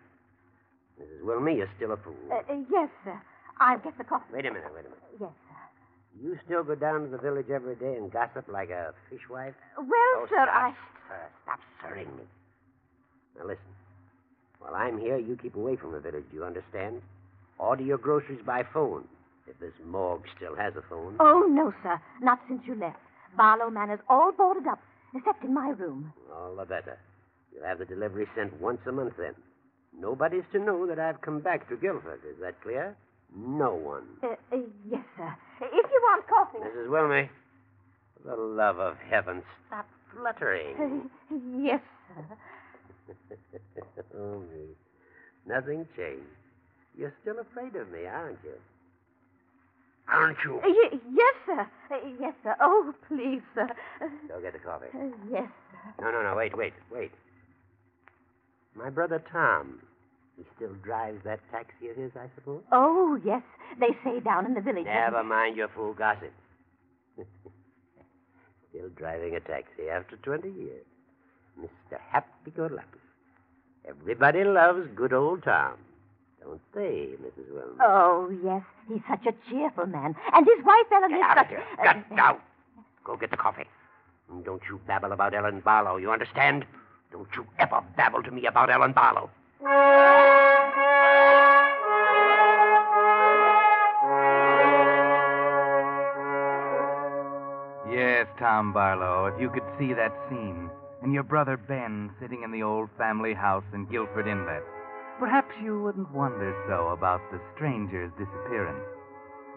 Mrs. 1.00 1.22
Wilmey, 1.24 1.56
you're 1.56 1.70
still 1.76 1.92
a 1.92 1.96
fool. 1.96 2.14
Uh, 2.30 2.36
uh, 2.52 2.56
yes, 2.70 2.88
sir. 3.04 3.20
I'll 3.58 3.78
get 3.78 3.96
the 3.98 4.04
coffee. 4.04 4.24
Wait 4.32 4.46
a 4.46 4.50
minute, 4.52 4.68
wait 4.74 4.80
a 4.86 4.90
minute. 4.90 4.98
Yes, 5.20 5.30
sir. 5.48 6.22
You 6.22 6.38
still 6.44 6.62
go 6.62 6.74
down 6.74 7.04
to 7.04 7.08
the 7.08 7.18
village 7.18 7.48
every 7.50 7.74
day 7.76 7.94
and 7.96 8.12
gossip 8.12 8.46
like 8.48 8.70
a 8.70 8.92
fishwife? 9.10 9.54
Well, 9.76 9.88
oh, 9.88 10.26
sir, 10.28 10.44
stop, 10.44 10.48
I. 10.54 10.74
sir, 11.08 11.20
stop 11.42 11.60
sirring 11.80 12.14
me. 12.16 12.24
Now 13.38 13.46
listen. 13.46 13.64
While 14.58 14.74
I'm 14.74 14.98
here, 14.98 15.18
you 15.18 15.36
keep 15.40 15.56
away 15.56 15.76
from 15.76 15.92
the 15.92 16.00
village, 16.00 16.24
do 16.30 16.36
you 16.36 16.44
understand? 16.44 17.00
Order 17.58 17.82
your 17.82 17.98
groceries 17.98 18.40
by 18.44 18.62
phone, 18.72 19.04
if 19.52 19.60
this 19.60 19.86
morgue 19.86 20.24
still 20.36 20.56
has 20.56 20.74
a 20.76 20.82
phone. 20.88 21.16
Oh, 21.20 21.46
no, 21.48 21.72
sir. 21.82 22.00
Not 22.20 22.40
since 22.48 22.62
you 22.66 22.74
left. 22.74 22.98
Barlow 23.36 23.70
Manor's 23.70 24.00
all 24.08 24.32
boarded 24.32 24.66
up, 24.66 24.80
except 25.14 25.44
in 25.44 25.54
my 25.54 25.70
room. 25.70 26.12
All 26.34 26.56
the 26.56 26.64
better. 26.64 26.98
You'll 27.52 27.64
have 27.66 27.78
the 27.78 27.84
delivery 27.84 28.26
sent 28.34 28.58
once 28.60 28.80
a 28.86 28.92
month 28.92 29.14
then. 29.18 29.34
Nobody's 29.98 30.44
to 30.52 30.58
know 30.58 30.86
that 30.86 30.98
I've 30.98 31.20
come 31.20 31.40
back 31.40 31.68
to 31.68 31.76
Guilford. 31.76 32.20
Is 32.28 32.40
that 32.40 32.60
clear? 32.62 32.96
No 33.36 33.74
one. 33.74 34.04
Uh, 34.22 34.28
uh, 34.52 34.58
yes, 34.90 35.04
sir. 35.16 35.34
If 35.60 35.90
you 35.90 36.00
want 36.02 36.26
coffee. 36.28 36.58
Mrs. 36.58 36.88
Wilmey, 36.88 37.28
for 38.22 38.36
the 38.36 38.42
love 38.42 38.78
of 38.78 38.96
heaven, 39.10 39.42
stop 39.66 39.86
fluttering. 40.14 41.08
Uh, 41.30 41.36
yes, 41.58 41.80
sir. 42.08 43.14
oh, 44.18 44.40
me. 44.40 44.74
Nothing 45.46 45.86
changed. 45.96 46.24
You're 46.96 47.14
still 47.22 47.38
afraid 47.38 47.74
of 47.76 47.90
me, 47.90 48.06
aren't 48.06 48.38
you? 48.44 48.54
Aren't 50.08 50.38
you? 50.44 50.56
Uh, 50.58 50.68
y- 50.68 50.98
yes, 51.12 51.34
sir. 51.46 51.60
Uh, 51.90 51.96
yes, 52.20 52.34
sir. 52.42 52.54
Oh, 52.60 52.92
please, 53.08 53.40
sir. 53.54 53.68
Go 54.28 54.40
get 54.40 54.52
the 54.52 54.58
coffee. 54.58 54.86
uh, 54.94 55.06
yes, 55.30 55.48
sir. 55.70 56.02
No, 56.02 56.10
no, 56.10 56.22
no. 56.22 56.36
Wait, 56.36 56.56
wait, 56.56 56.72
wait. 56.90 57.12
My 58.74 58.90
brother 58.90 59.22
Tom. 59.32 59.80
He 60.36 60.44
still 60.56 60.72
drives 60.82 61.22
that 61.24 61.40
taxi 61.50 61.88
of 61.90 61.96
his, 61.96 62.10
I 62.16 62.26
suppose? 62.34 62.62
Oh, 62.72 63.18
yes. 63.24 63.42
They 63.78 63.90
say 64.02 64.18
down 64.20 64.46
in 64.46 64.54
the 64.54 64.60
village. 64.62 64.86
Never 64.86 65.22
mind 65.22 65.56
your 65.56 65.68
fool 65.68 65.92
gossip. 65.92 66.32
Still 68.70 68.88
driving 68.96 69.34
a 69.36 69.40
taxi 69.40 69.90
after 69.92 70.16
20 70.16 70.48
years. 70.48 70.84
Mr. 71.60 71.98
Happy-Go-Lucky. 72.10 72.86
Everybody 73.86 74.44
loves 74.44 74.88
good 74.96 75.12
old 75.12 75.42
Tom. 75.44 75.74
Don't 76.44 76.60
they, 76.74 77.10
Mrs. 77.22 77.48
Wilmer? 77.52 77.76
Oh, 77.80 78.30
yes. 78.44 78.62
He's 78.88 79.00
such 79.08 79.24
a 79.26 79.50
cheerful 79.50 79.86
man. 79.86 80.14
And 80.32 80.46
his 80.46 80.64
wife, 80.64 80.86
Ellen, 80.92 81.10
Get 81.10 81.18
is 81.18 81.24
out 81.24 81.36
such... 81.36 81.44
of 81.44 81.50
here. 81.50 81.62
uh, 81.78 81.92
Get 82.10 82.18
out. 82.18 82.40
Go 83.04 83.16
get 83.16 83.30
the 83.30 83.36
coffee. 83.36 83.64
And 84.30 84.44
don't 84.44 84.62
you 84.68 84.80
babble 84.86 85.12
about 85.12 85.34
Ellen 85.34 85.60
Barlow, 85.60 85.96
you 85.96 86.10
understand? 86.10 86.64
Don't 87.12 87.28
you 87.36 87.46
ever 87.58 87.82
babble 87.96 88.22
to 88.22 88.30
me 88.30 88.46
about 88.46 88.70
Ellen 88.70 88.92
Barlow. 88.92 89.30
Yes, 97.90 98.26
Tom 98.38 98.72
Barlow, 98.72 99.26
if 99.26 99.40
you 99.40 99.50
could 99.50 99.64
see 99.78 99.92
that 99.92 100.12
scene, 100.28 100.70
and 101.02 101.12
your 101.12 101.24
brother 101.24 101.56
Ben 101.56 102.10
sitting 102.20 102.42
in 102.42 102.52
the 102.52 102.62
old 102.62 102.88
family 102.96 103.34
house 103.34 103.64
in 103.74 103.84
Guilford 103.86 104.26
Inlet, 104.26 104.62
perhaps 105.18 105.52
you 105.62 105.82
wouldn't 105.82 106.10
wonder 106.12 106.54
so 106.68 106.88
about 106.88 107.20
the 107.30 107.40
stranger's 107.54 108.10
disappearance. 108.18 108.84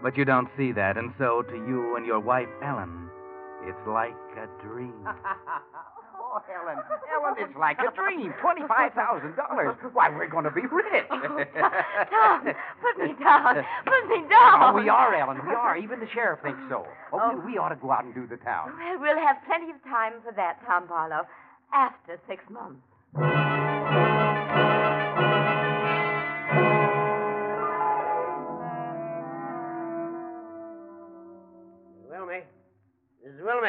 But 0.04 0.18
you 0.18 0.26
don't 0.26 0.50
see 0.58 0.72
that, 0.74 0.98
and 0.98 1.14
so 1.18 1.42
to 1.42 1.56
you 1.56 1.96
and 1.96 2.06
your 2.06 2.20
wife, 2.20 2.50
Ellen, 2.64 3.10
it's 3.64 3.88
like 3.88 4.16
a 4.38 4.48
dream. 4.66 4.94
Oh, 6.18 6.42
Ellen, 6.52 6.76
Ellen, 7.16 7.34
it's 7.40 7.56
like 7.58 7.78
a 7.80 7.96
dream. 7.96 8.34
Twenty-five 8.42 8.92
thousand 8.92 9.38
dollars. 9.38 9.78
Why, 9.94 10.10
we're 10.10 10.28
going 10.28 10.44
to 10.44 10.52
be 10.52 10.62
rich. 10.68 11.08
Tom, 11.10 12.44
put 12.82 12.98
me 13.00 13.16
down. 13.24 13.56
Put 13.86 14.10
me 14.10 14.28
down. 14.28 14.60
Oh, 14.60 14.74
we 14.76 14.90
are, 14.90 15.16
Ellen. 15.16 15.40
We 15.48 15.54
are. 15.54 15.78
Even 15.78 16.02
the 16.02 16.08
sheriff 16.14 16.42
thinks 16.44 16.60
so. 16.68 16.86
Oh, 17.14 17.40
we, 17.46 17.54
we 17.54 17.58
ought 17.58 17.70
to 17.70 17.78
go 17.78 17.90
out 17.92 18.04
and 18.04 18.14
do 18.14 18.28
the 18.28 18.36
town. 18.44 18.74
Well, 18.78 19.00
we'll 19.00 19.26
have 19.26 19.38
plenty 19.48 19.72
of 19.72 19.82
time 19.86 20.14
for 20.26 20.34
that, 20.36 20.60
Tom 20.66 20.88
Barlow, 20.88 21.26
after 21.74 22.20
six 22.28 22.44
months. 22.50 22.82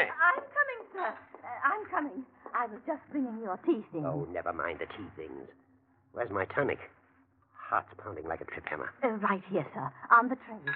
Mrs. 0.04 0.12
I'm 0.20 0.42
coming, 0.44 0.80
sir. 0.92 1.08
Uh, 1.08 1.48
I'm 1.64 1.82
coming. 1.90 2.24
I 2.54 2.66
was 2.66 2.80
just 2.86 3.00
bringing 3.10 3.40
your 3.42 3.56
tea 3.64 3.84
things. 3.92 4.04
Oh, 4.06 4.26
never 4.32 4.52
mind 4.52 4.78
the 4.80 4.86
tea 4.86 5.08
things. 5.16 5.48
Where's 6.12 6.30
my 6.30 6.44
tonic? 6.46 6.78
Heart's 7.52 7.88
pounding 8.02 8.26
like 8.26 8.40
a 8.40 8.44
trip 8.44 8.64
hammer. 8.68 8.92
Uh, 9.02 9.08
right 9.26 9.42
here, 9.50 9.66
sir, 9.74 9.90
on 10.10 10.28
the 10.28 10.36
tray. 10.46 10.72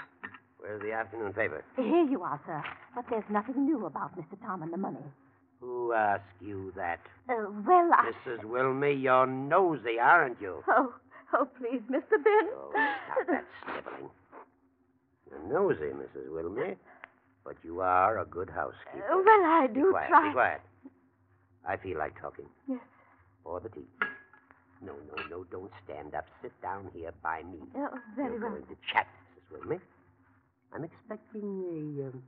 Where's 0.58 0.82
the 0.82 0.92
afternoon 0.92 1.32
paper? 1.32 1.64
Here 1.76 2.04
you 2.04 2.22
are, 2.22 2.40
sir. 2.46 2.62
But 2.94 3.04
there's 3.08 3.24
nothing 3.30 3.64
new 3.64 3.86
about 3.86 4.16
Mr. 4.18 4.40
Tom 4.44 4.62
and 4.62 4.72
the 4.72 4.76
money. 4.76 5.04
Who 5.60 5.92
asked 5.92 6.24
you 6.40 6.72
that? 6.76 7.00
Uh, 7.28 7.46
well, 7.66 7.90
I... 7.92 8.12
Mrs. 8.26 8.44
Wilmy, 8.44 9.00
you're 9.02 9.26
nosy, 9.26 9.98
aren't 10.00 10.40
you? 10.40 10.62
Oh, 10.68 10.92
oh, 11.34 11.48
please, 11.58 11.80
Mr. 11.90 12.16
Ben. 12.22 12.48
Oh, 12.56 12.70
stop 12.72 13.26
that 13.28 13.44
sniveling. 13.64 14.10
You're 15.30 15.52
nosy, 15.52 15.92
Mrs. 15.94 16.28
Wilmy, 16.30 16.76
but 17.50 17.56
you 17.64 17.80
are 17.80 18.18
a 18.20 18.24
good 18.26 18.48
housekeeper. 18.48 19.10
Uh, 19.10 19.16
well, 19.26 19.44
I 19.44 19.66
Be 19.66 19.80
do 19.80 19.90
quiet, 19.90 20.08
try. 20.08 20.28
be 20.28 20.32
quiet. 20.32 20.60
I 21.66 21.76
feel 21.76 21.98
like 21.98 22.14
talking. 22.20 22.46
Yes. 22.68 22.78
Or 23.44 23.58
the 23.58 23.68
tea. 23.70 23.88
No, 24.80 24.92
no, 25.10 25.22
no, 25.28 25.44
don't 25.50 25.72
stand 25.84 26.14
up. 26.14 26.26
Sit 26.42 26.52
down 26.62 26.88
here 26.94 27.10
by 27.24 27.42
me. 27.42 27.58
Oh, 27.76 27.88
very 28.14 28.34
We're 28.34 28.40
well. 28.42 28.50
going 28.50 28.62
to 28.66 28.76
chat, 28.92 29.08
Mrs. 29.52 29.66
Wilmy. 29.66 29.80
I'm 30.72 30.84
expecting 30.84 31.42
a 31.42 32.06
um, 32.06 32.22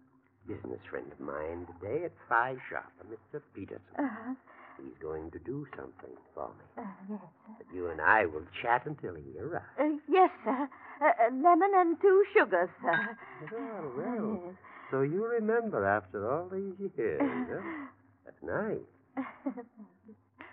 business 0.49 0.81
friend 0.91 1.07
of 1.13 1.21
mine 1.21 1.69
today 1.79 2.05
at 2.05 2.13
five 2.29 2.59
sharp, 2.69 2.91
a 3.01 3.05
Mr. 3.05 3.41
Peterson. 3.55 3.95
Uh-huh. 3.97 4.35
He's 4.83 4.99
going 5.01 5.31
to 5.31 5.39
do 5.39 5.69
something 5.77 6.17
for 6.35 6.49
me. 6.49 6.83
Uh, 6.83 6.87
yes, 7.09 7.21
sir. 7.47 7.55
But 7.59 7.67
you 7.77 7.91
and 7.91 8.01
I 8.01 8.27
will 8.27 8.43
chat 8.61 8.87
until 8.87 9.15
he 9.15 9.39
arrives. 9.39 9.65
Uh, 9.79 9.85
yes, 10.11 10.31
sir. 10.45 10.69
Uh, 11.01 11.05
uh, 11.07 11.31
lemon 11.33 11.71
and 11.77 12.01
two 12.01 12.25
sugars, 12.37 12.71
sir. 12.83 13.17
Well, 13.53 13.93
well. 13.97 14.43
Yes. 14.47 14.55
So 14.93 15.01
you 15.01 15.25
remember 15.25 15.87
after 15.87 16.31
all 16.31 16.51
these 16.53 16.91
years, 16.95 17.19
huh? 17.23 17.63
That's 18.27 18.43
nice. 18.43 19.17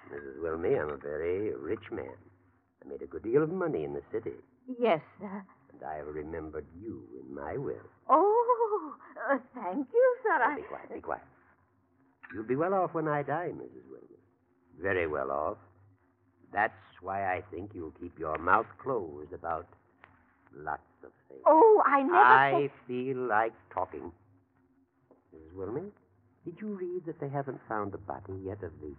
Mrs. 0.10 0.40
Wilmy, 0.42 0.82
I'm 0.82 0.92
a 0.92 0.98
very 0.98 1.54
rich 1.56 1.92
man. 1.92 2.16
I 2.82 2.88
made 2.88 3.02
a 3.02 3.06
good 3.06 3.24
deal 3.24 3.44
of 3.44 3.50
money 3.50 3.84
in 3.84 3.94
the 3.94 4.02
city, 4.14 4.38
yes, 4.80 5.02
sir. 5.20 5.44
and 5.74 5.84
I 5.86 5.98
have 5.98 6.08
remembered 6.08 6.66
you 6.82 7.04
in 7.20 7.36
my 7.36 7.58
will. 7.58 7.76
Oh, 8.10 8.96
uh, 9.30 9.38
thank 9.54 9.88
you, 9.94 10.16
sir. 10.24 10.40
Now, 10.40 10.52
I... 10.52 10.56
be 10.56 10.62
quiet, 10.62 10.94
be 10.94 11.02
quiet. 11.02 11.24
You'll 12.34 12.48
be 12.48 12.56
well 12.56 12.74
off 12.74 12.94
when 12.94 13.10
I 13.10 13.24
die, 13.24 13.50
Mrs. 13.54 13.84
Wilmy. 13.92 14.20
Very 14.82 15.06
well 15.06 15.32
off. 15.32 15.58
That's 16.54 16.74
why 17.02 17.36
I 17.36 17.44
think 17.52 17.72
you'll 17.74 17.94
keep 18.00 18.18
your 18.18 18.38
mouth 18.38 18.68
closed 18.82 19.34
about 19.34 19.68
lots 20.56 20.82
of 21.04 21.12
things. 21.28 21.42
Oh, 21.46 21.84
I 21.86 22.04
never. 22.04 22.16
I 22.16 22.70
feel 22.88 23.18
like 23.18 23.54
talking. 23.74 24.14
Wilmy, 25.60 25.92
did 26.46 26.56
you 26.62 26.68
read 26.70 27.06
that 27.06 27.20
they 27.20 27.28
haven't 27.28 27.60
found 27.68 27.92
the 27.92 27.98
body 27.98 28.34
yet 28.46 28.64
of 28.64 28.72
the 28.80 28.96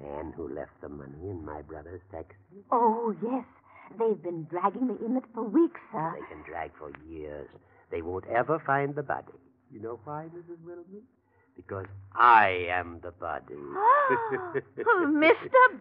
man 0.00 0.32
who 0.36 0.48
left 0.54 0.80
the 0.80 0.88
money 0.88 1.18
in 1.28 1.44
my 1.44 1.60
brother's 1.62 2.00
taxi? 2.12 2.36
Oh, 2.70 3.14
yes. 3.20 3.44
They've 3.98 4.22
been 4.22 4.44
dragging 4.44 4.86
the 4.86 5.04
inlet 5.04 5.24
for 5.34 5.42
weeks, 5.42 5.80
sir. 5.90 6.14
They 6.14 6.26
can 6.34 6.44
drag 6.46 6.70
for 6.78 6.92
years. 7.10 7.48
They 7.90 8.02
won't 8.02 8.26
ever 8.26 8.62
find 8.64 8.94
the 8.94 9.02
body. 9.02 9.32
You 9.72 9.80
know 9.80 9.98
why, 10.04 10.26
Mrs. 10.34 10.58
Wilmy? 10.64 11.00
Because 11.56 11.86
I 12.14 12.66
am 12.70 13.00
the 13.02 13.10
body. 13.10 13.54
Oh, 14.10 15.06
Mr. 15.06 15.34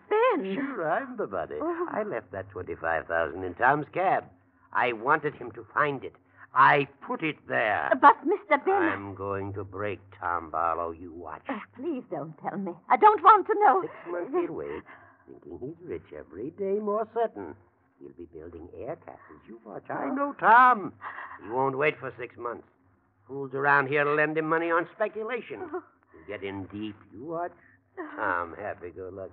Ben. 0.09 0.55
Sure, 0.55 0.91
I'm 0.91 1.15
the 1.15 1.27
body. 1.27 1.55
Oh. 1.61 1.87
I 1.91 2.03
left 2.03 2.31
that 2.33 2.49
twenty-five 2.49 3.07
thousand 3.07 3.43
in 3.43 3.53
Tom's 3.53 3.85
cab. 3.93 4.25
I 4.73 4.91
wanted 4.93 5.35
him 5.35 5.51
to 5.53 5.65
find 5.73 6.03
it. 6.03 6.13
I 6.59 6.87
put 7.05 7.21
it 7.21 7.35
there. 7.47 7.87
Uh, 7.91 7.95
but, 8.01 8.15
Mr. 8.25 8.57
Ben. 8.65 8.73
I'm 8.73 9.13
going 9.13 9.53
to 9.53 9.63
break 9.63 9.99
Tom 10.19 10.49
Barlow. 10.49 10.89
You 10.89 11.13
watch. 11.13 11.43
Oh, 11.49 11.59
please 11.75 12.03
don't 12.09 12.33
tell 12.39 12.57
me. 12.57 12.71
I 12.89 12.97
don't 12.97 13.21
want 13.21 13.45
to 13.45 13.53
know. 13.63 13.81
Six 13.83 13.93
months 14.09 14.31
he'll 14.33 14.55
wait, 14.55 14.81
thinking 15.29 15.59
he's 15.61 15.87
rich 15.87 16.07
every 16.17 16.49
day 16.57 16.79
more 16.79 17.07
certain. 17.13 17.53
He'll 17.99 18.09
be 18.17 18.25
building 18.33 18.67
air 18.79 18.95
castles. 18.95 19.41
You 19.47 19.59
watch. 19.63 19.83
I 19.91 20.09
know 20.09 20.33
Tom. 20.39 20.93
He 21.43 21.49
won't 21.51 21.77
wait 21.77 21.99
for 21.99 22.11
six 22.19 22.35
months. 22.37 22.67
Fools 23.27 23.51
around 23.53 23.87
here 23.87 24.03
to 24.03 24.13
lend 24.13 24.35
him 24.35 24.49
money 24.49 24.71
on 24.71 24.87
speculation. 24.95 25.59
He'll 25.69 26.27
get 26.27 26.43
in 26.43 26.63
deep. 26.73 26.95
You 27.13 27.23
watch. 27.23 27.51
Tom, 28.15 28.55
happy-go-lucky. 28.59 29.31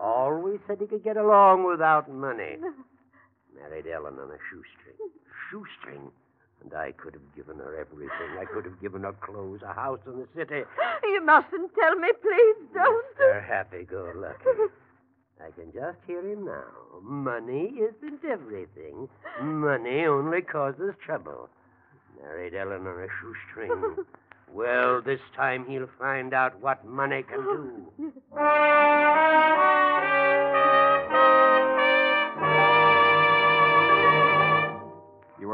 Always 0.00 0.58
said 0.66 0.78
he 0.80 0.86
could 0.86 1.04
get 1.04 1.16
along 1.16 1.64
without 1.64 2.10
money. 2.10 2.56
Married 3.54 3.86
Ellen 3.86 4.14
on 4.18 4.30
a 4.30 4.38
shoestring. 4.50 4.96
Shoestring. 5.50 6.10
And 6.62 6.74
I 6.74 6.92
could 6.92 7.14
have 7.14 7.34
given 7.36 7.58
her 7.58 7.76
everything. 7.78 8.38
I 8.40 8.44
could 8.44 8.64
have 8.64 8.80
given 8.80 9.02
her 9.02 9.12
clothes, 9.12 9.60
a 9.62 9.72
house 9.72 10.00
in 10.06 10.18
the 10.18 10.26
city. 10.36 10.62
You 11.04 11.24
mustn't 11.24 11.72
tell 11.74 11.94
me, 11.94 12.08
please 12.20 12.56
don't. 12.74 13.16
Mr. 13.18 13.46
Happy-go-lucky. 13.46 14.44
I 15.40 15.50
can 15.50 15.72
just 15.72 15.98
hear 16.06 16.26
him 16.26 16.44
now. 16.46 16.64
Money 17.02 17.74
isn't 17.78 18.24
everything. 18.24 19.08
Money 19.40 20.06
only 20.06 20.40
causes 20.42 20.94
trouble. 21.04 21.48
Married 22.22 22.54
Ellen 22.54 22.86
on 22.86 23.02
a 23.02 23.06
shoestring. 23.20 23.96
well, 24.52 25.00
this 25.02 25.20
time 25.36 25.66
he'll 25.68 25.88
find 25.98 26.32
out 26.34 26.58
what 26.60 26.84
money 26.86 27.22
can 27.22 27.86
do. 27.98 28.12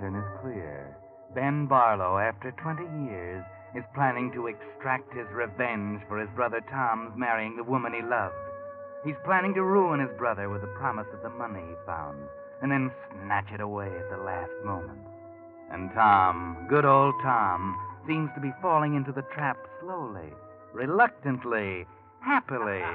Pattern 0.00 0.16
is 0.16 0.40
clear. 0.40 0.96
Ben 1.34 1.66
Barlow, 1.66 2.18
after 2.18 2.52
20 2.52 2.82
years, 3.10 3.44
is 3.74 3.84
planning 3.94 4.32
to 4.32 4.48
extract 4.48 5.12
his 5.14 5.26
revenge 5.32 6.00
for 6.08 6.18
his 6.18 6.28
brother 6.34 6.60
Tom's 6.70 7.12
marrying 7.16 7.56
the 7.56 7.64
woman 7.64 7.92
he 7.92 8.02
loved. 8.02 8.34
He's 9.04 9.20
planning 9.24 9.54
to 9.54 9.62
ruin 9.62 10.00
his 10.00 10.16
brother 10.18 10.48
with 10.48 10.62
the 10.62 10.74
promise 10.78 11.06
of 11.12 11.22
the 11.22 11.30
money 11.30 11.60
he 11.60 11.74
found, 11.86 12.18
and 12.62 12.70
then 12.70 12.90
snatch 13.12 13.46
it 13.52 13.60
away 13.60 13.86
at 13.86 14.10
the 14.10 14.24
last 14.24 14.52
moment. 14.64 14.98
And 15.70 15.90
Tom, 15.94 16.66
good 16.68 16.84
old 16.84 17.14
Tom, 17.22 17.76
seems 18.06 18.30
to 18.34 18.40
be 18.40 18.52
falling 18.60 18.94
into 18.94 19.12
the 19.12 19.24
trap 19.34 19.56
slowly, 19.80 20.32
reluctantly, 20.72 21.86
happily. 22.20 22.82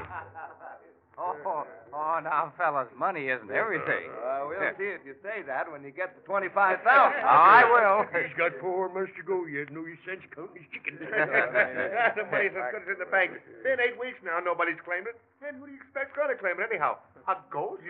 Oh, 1.17 1.65
oh, 1.95 2.19
now, 2.21 2.51
fellas, 2.59 2.91
money 2.97 3.31
isn't 3.31 3.49
everything. 3.49 4.11
Uh, 4.19 4.45
we'll 4.51 4.59
see 4.77 4.91
if 4.91 5.01
you 5.07 5.15
say 5.23 5.41
that 5.47 5.71
when 5.71 5.83
you 5.83 5.91
get 5.91 6.11
the 6.15 6.21
25000 6.27 6.51
Oh, 6.83 6.91
I 7.23 7.63
will. 7.63 8.03
He's 8.21 8.35
got 8.37 8.51
four 8.59 8.91
months 8.91 9.13
to 9.15 9.23
go 9.23 9.45
yet. 9.47 9.71
No 9.71 9.87
use 9.87 9.97
sense 10.03 10.21
counting 10.35 10.59
his 10.61 10.67
chickens. 10.75 10.99
the 10.99 12.27
money's 12.27 12.51
as 12.51 12.67
good 12.75 12.83
as 12.83 12.89
in 12.91 12.99
the 12.99 13.07
bank. 13.07 13.31
Been 13.63 13.79
eight 13.79 13.95
weeks 13.95 14.19
now. 14.21 14.43
Nobody's 14.43 14.79
claimed 14.83 15.07
it. 15.07 15.15
And 15.39 15.55
who 15.57 15.65
do 15.65 15.71
you 15.71 15.79
expect's 15.79 16.11
going 16.19 16.29
to 16.29 16.37
claim 16.37 16.59
it 16.59 16.67
anyhow? 16.67 16.99
A 17.31 17.39
ghost? 17.49 17.81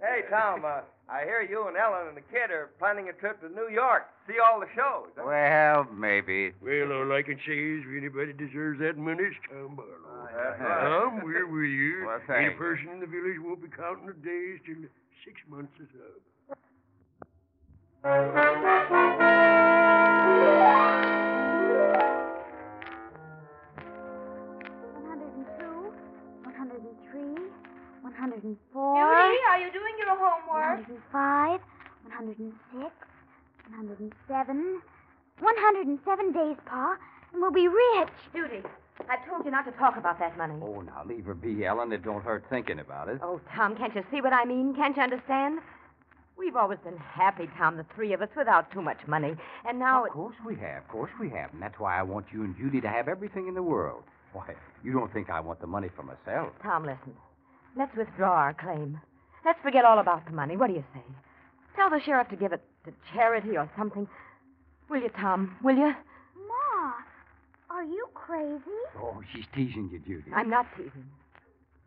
hey, 0.00 0.24
Tom, 0.32 0.64
uh, 0.64 0.80
I 1.08 1.22
hear 1.22 1.40
you 1.42 1.68
and 1.68 1.76
Ellen 1.76 2.08
and 2.08 2.16
the 2.16 2.20
kid 2.32 2.50
are 2.50 2.70
planning 2.80 3.08
a 3.08 3.12
trip 3.12 3.40
to 3.40 3.48
New 3.48 3.68
York. 3.70 4.06
See 4.26 4.34
all 4.42 4.58
the 4.58 4.66
shows. 4.74 5.06
huh? 5.16 5.22
Well, 5.24 5.86
maybe. 5.94 6.50
well, 6.60 6.90
all 6.92 7.12
I 7.12 7.22
can 7.22 7.38
say 7.46 7.54
is 7.54 7.84
if 7.86 7.96
anybody 7.96 8.32
deserves 8.32 8.80
that 8.80 8.98
money, 8.98 9.22
it's 9.30 9.36
Tom 9.48 9.76
Barlow. 9.76 10.26
that's 10.34 10.60
right. 10.60 10.82
Tom, 10.82 11.20
we're 11.22 11.46
with 11.46 11.70
you. 11.70 12.04
Well, 12.06 12.18
Any 12.28 12.50
thanks. 12.50 12.58
person 12.58 12.88
in 12.90 13.00
the 13.00 13.06
village 13.06 13.38
won't 13.38 13.62
be 13.62 13.68
counting 13.70 14.06
the 14.06 14.14
days 14.18 14.58
till 14.66 14.82
six 15.24 15.38
months 15.48 15.72
is 15.78 15.86
up. 16.02 16.58
One 24.94 25.04
hundred 25.06 25.32
and 25.34 25.46
two, 25.58 25.92
one 26.44 26.54
hundred 26.54 26.80
and 26.82 26.96
three, 27.10 27.44
one 28.02 28.12
hundred 28.14 28.44
and 28.44 28.56
four. 28.72 28.94
Judy, 29.56 29.64
are 29.64 29.66
you 29.66 29.72
doing 29.72 29.94
your 29.98 30.16
homework? 30.16 30.76
hundred 30.76 30.88
and 30.88 31.02
five, 31.12 31.60
one 32.02 32.12
hundred 32.12 32.38
and 32.38 32.52
six, 32.72 32.92
one 33.68 33.76
hundred 33.76 34.00
and 34.00 34.12
seven. 34.28 34.80
One 35.40 35.54
hundred 35.58 35.86
and 35.86 35.98
seven 36.04 36.32
days, 36.32 36.56
Pa, 36.66 36.96
and 37.32 37.42
we'll 37.42 37.50
be 37.52 37.68
rich. 37.68 38.08
Judy, 38.34 38.62
I 39.08 39.16
told 39.28 39.44
you 39.44 39.50
not 39.50 39.66
to 39.66 39.72
talk 39.72 39.96
about 39.96 40.18
that 40.18 40.36
money. 40.38 40.54
Oh, 40.62 40.80
now 40.80 41.02
leave 41.06 41.26
her 41.26 41.34
be, 41.34 41.66
Ellen. 41.66 41.92
It 41.92 42.02
don't 42.02 42.24
hurt 42.24 42.44
thinking 42.48 42.78
about 42.78 43.08
it. 43.08 43.20
Oh, 43.22 43.40
Tom, 43.54 43.76
can't 43.76 43.94
you 43.94 44.02
see 44.10 44.20
what 44.20 44.32
I 44.32 44.44
mean? 44.44 44.74
Can't 44.74 44.96
you 44.96 45.02
understand? 45.02 45.58
We've 46.38 46.56
always 46.56 46.78
been 46.84 46.96
happy, 46.98 47.48
Tom, 47.56 47.76
the 47.78 47.86
three 47.94 48.12
of 48.12 48.20
us, 48.22 48.28
without 48.36 48.70
too 48.70 48.82
much 48.82 48.98
money. 49.06 49.34
And 49.66 49.78
now 49.78 50.00
Of 50.02 50.08
it... 50.08 50.12
course 50.12 50.36
we 50.44 50.54
have. 50.56 50.82
Of 50.82 50.88
course 50.88 51.10
we 51.18 51.30
have. 51.30 51.50
And 51.54 51.62
that's 51.62 51.78
why 51.78 51.98
I 51.98 52.02
want 52.02 52.26
you 52.32 52.44
and 52.44 52.54
Judy 52.56 52.80
to 52.82 52.88
have 52.88 53.08
everything 53.08 53.48
in 53.48 53.54
the 53.54 53.62
world. 53.62 54.04
Why, 54.34 54.54
you 54.84 54.92
don't 54.92 55.10
think 55.14 55.30
I 55.30 55.40
want 55.40 55.60
the 55.60 55.66
money 55.66 55.88
for 55.96 56.02
myself. 56.02 56.52
Tom, 56.62 56.82
listen. 56.84 57.14
Let's 57.74 57.96
withdraw 57.96 58.32
our 58.32 58.54
claim. 58.54 59.00
Let's 59.46 59.60
forget 59.62 59.84
all 59.84 60.00
about 60.00 60.24
the 60.26 60.32
money. 60.32 60.56
What 60.56 60.66
do 60.66 60.74
you 60.74 60.84
say? 60.92 61.00
Tell 61.76 61.88
the 61.88 62.00
sheriff 62.04 62.28
to 62.30 62.36
give 62.36 62.52
it 62.52 62.62
to 62.84 62.92
charity 63.14 63.56
or 63.56 63.70
something. 63.78 64.08
Will 64.90 65.00
you, 65.00 65.08
Tom? 65.20 65.56
Will 65.62 65.76
you? 65.76 65.92
Ma, 66.48 66.92
are 67.70 67.84
you 67.84 68.06
crazy? 68.14 68.60
Oh, 69.00 69.22
she's 69.32 69.44
teasing 69.54 69.88
you, 69.92 70.00
Judy. 70.00 70.32
I'm 70.34 70.50
not 70.50 70.66
teasing. 70.76 71.06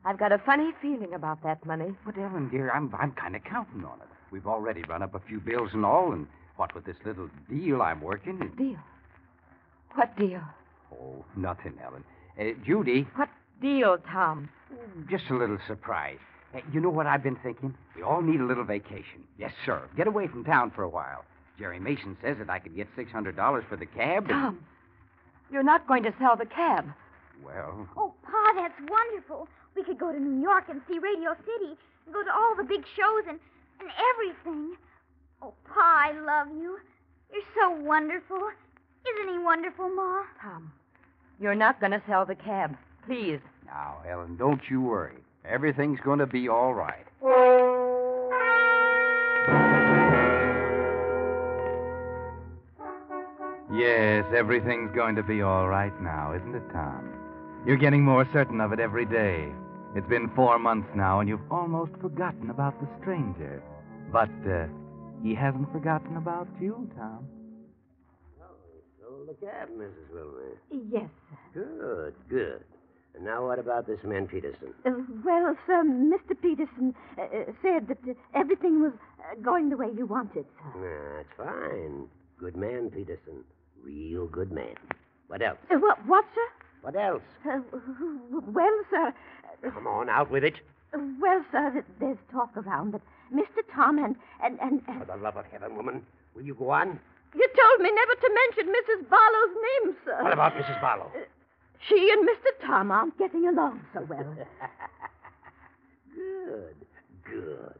I've 0.06 0.18
got 0.18 0.32
a 0.32 0.38
funny 0.46 0.72
feeling 0.82 1.14
about 1.14 1.44
that 1.44 1.66
money. 1.66 1.92
But, 2.06 2.18
Ellen, 2.18 2.50
dear, 2.50 2.72
I'm, 2.72 2.94
I'm 2.98 3.12
kind 3.12 3.36
of 3.36 3.44
counting 3.44 3.84
on 3.84 4.00
it. 4.00 4.08
We've 4.32 4.48
already 4.48 4.84
run 4.84 5.04
up 5.04 5.14
a 5.14 5.20
few 5.28 5.42
bills 5.42 5.72
and 5.74 5.84
all, 5.86 6.14
and 6.14 6.28
what 6.56 6.74
with 6.74 6.86
this 6.86 6.96
little 7.06 7.30
deal 7.50 7.82
I'm 7.82 8.00
working. 8.00 8.40
It... 8.42 8.58
Deal. 8.58 8.78
What 9.96 10.18
deal? 10.18 10.42
Oh, 10.94 11.26
nothing, 11.36 11.74
Ellen. 11.84 12.06
Uh, 12.40 12.58
Judy, 12.66 13.06
What 13.16 13.30
deal, 13.62 13.98
Tom? 14.10 14.48
just 15.10 15.26
a 15.30 15.34
little 15.36 15.58
surprise. 15.68 16.20
Uh, 16.54 16.60
you 16.74 16.80
know 16.82 16.90
what 16.90 17.06
I've 17.08 17.24
been 17.24 17.36
thinking? 17.38 17.76
We 17.96 18.02
all 18.02 18.22
need 18.22 18.40
a 18.40 18.46
little 18.46 18.64
vacation. 18.64 19.24
Yes, 19.38 19.52
sir. 19.66 19.82
Get 19.96 20.08
away 20.08 20.28
from 20.28 20.44
town 20.44 20.72
for 20.72 20.84
a 20.84 20.90
while. 20.90 21.24
Jerry 21.60 21.80
Mason 21.80 22.18
says 22.24 22.38
that 22.40 22.50
I 22.50 22.60
could 22.60 22.76
get 22.76 22.88
$600 22.98 23.68
for 23.68 23.76
the 23.76 23.86
cab. 23.86 24.24
and- 24.24 24.30
Tom, 24.30 24.66
you're 25.52 25.64
not 25.64 25.88
going 25.88 26.04
to 26.04 26.14
sell 26.20 26.36
the 26.36 26.46
cab. 26.46 26.86
Well, 27.44 27.88
Oh, 27.96 28.14
Pa, 28.24 28.54
that's 28.56 28.80
wonderful. 28.90 29.48
We 29.76 29.84
could 29.84 29.98
go 30.00 30.12
to 30.12 30.20
New 30.20 30.42
York 30.42 30.66
and 30.70 30.82
see 30.90 31.00
Radio 31.00 31.36
City 31.46 31.78
and 32.06 32.14
go 32.14 32.24
to 32.24 32.32
all 32.34 32.56
the 32.56 32.64
big 32.64 32.84
shows 32.96 33.24
and, 33.28 33.40
and 33.80 33.90
everything. 34.14 34.76
Oh, 35.42 35.54
Pa, 35.74 36.10
I 36.10 36.12
love 36.20 36.48
you. 36.58 36.80
You're 37.32 37.44
so 37.56 37.70
wonderful. 37.82 38.42
Isn't 39.08 39.34
he 39.34 39.38
wonderful, 39.40 39.90
Ma? 39.90 40.24
Tom, 40.42 40.72
you're 41.40 41.56
not 41.56 41.80
going 41.80 41.92
to 41.94 42.02
sell 42.08 42.26
the 42.26 42.36
cab. 42.36 42.76
Please. 43.06 43.40
now, 43.66 43.98
Ellen, 44.10 44.36
don't 44.36 44.62
you 44.70 44.82
worry. 44.82 45.18
Everything's 45.46 46.00
going 46.02 46.20
to 46.20 46.28
be 46.28 46.48
all 46.50 46.74
right. 46.74 47.06
Yes, 53.72 54.26
everything's 54.36 54.92
going 54.96 55.16
to 55.16 55.24
be 55.24 55.42
all 55.42 55.68
right 55.68 55.94
now, 56.02 56.34
isn't 56.34 56.56
it, 56.56 56.64
Tom? 56.74 57.14
You're 57.68 57.78
getting 57.78 58.04
more 58.04 58.28
certain 58.34 58.60
of 58.62 58.74
it 58.74 58.80
every 58.80 59.06
day. 59.06 59.48
It's 59.96 60.08
been 60.08 60.30
four 60.36 60.58
months 60.58 60.90
now, 60.96 61.20
and 61.20 61.30
you've 61.30 61.52
almost 61.52 61.92
forgotten 62.02 62.50
about 62.50 62.80
the 62.82 62.88
stranger. 63.00 63.62
But 64.12 64.30
uh, 64.50 64.66
he 65.24 65.36
hasn't 65.36 65.72
forgotten 65.72 66.18
about 66.18 66.48
you, 66.60 66.90
Tom. 66.98 67.28
Oh, 68.42 68.46
he 68.74 68.82
sold 69.04 69.28
the 69.30 69.46
cab, 69.46 69.70
Mrs. 69.70 70.14
Wilmer. 70.14 70.58
Yes. 70.92 71.10
sir. 71.54 72.14
Good, 72.30 72.30
good. 72.30 72.64
And 73.16 73.26
now 73.26 73.46
what 73.48 73.60
about 73.60 73.88
this 73.88 74.00
man 74.04 74.28
Peterson? 74.28 74.74
Uh, 74.86 74.92
well, 75.26 75.56
sir, 75.66 75.84
Mr. 75.84 76.40
Peterson 76.40 76.94
uh, 77.18 77.24
uh, 77.24 77.28
said 77.62 77.88
that 77.88 77.98
uh, 78.08 78.14
everything 78.34 78.82
was 78.82 78.94
uh, 79.20 79.36
going 79.42 79.70
the 79.70 79.78
way 79.78 79.88
you 79.96 80.06
wanted, 80.06 80.46
sir. 80.74 81.26
That's 81.38 81.50
fine. 81.50 82.08
Good 82.40 82.56
man, 82.56 82.90
Peterson. 82.92 83.44
Real 83.84 84.28
good 84.28 84.52
man. 84.52 84.76
What 85.28 85.42
else? 85.42 85.58
Uh, 85.72 85.76
what, 85.76 86.06
what, 86.08 86.26
sir? 86.36 86.66
What 86.82 86.96
else? 86.96 87.22
Uh, 87.46 87.60
well, 88.48 88.80
sir. 88.90 89.14
Come 89.74 89.88
on, 89.88 90.10
out 90.10 90.32
with 90.32 90.44
it. 90.44 90.56
Well, 90.94 91.44
sir, 91.52 91.84
there's 92.00 92.18
talk 92.32 92.56
around 92.56 92.94
that 92.94 93.02
Mr. 93.34 93.62
Tom 93.76 93.98
and 94.04 94.16
and 94.44 94.58
and, 94.62 94.82
and 94.88 95.00
For 95.00 95.06
the 95.06 95.22
love 95.22 95.36
of 95.38 95.46
heaven, 95.52 95.76
woman, 95.76 96.04
will 96.34 96.42
you 96.44 96.56
go 96.56 96.70
on? 96.72 97.00
you 97.36 97.48
told 97.62 97.82
me 97.82 97.92
never 97.94 98.16
to 98.16 98.30
mention 98.42 98.74
Mrs. 98.74 99.10
Barlow's 99.10 99.56
name, 99.86 99.96
sir. 100.06 100.24
What 100.24 100.34
about 100.34 100.54
Mrs. 100.56 100.82
Barlow? 100.82 101.12
She 101.88 102.12
and 102.12 102.28
Mr. 102.28 102.66
Tom 102.66 102.92
aren't 102.92 103.18
getting 103.18 103.48
along 103.48 103.82
so 103.94 104.06
well. 104.10 104.36
good, 106.16 106.76
good. 107.24 107.76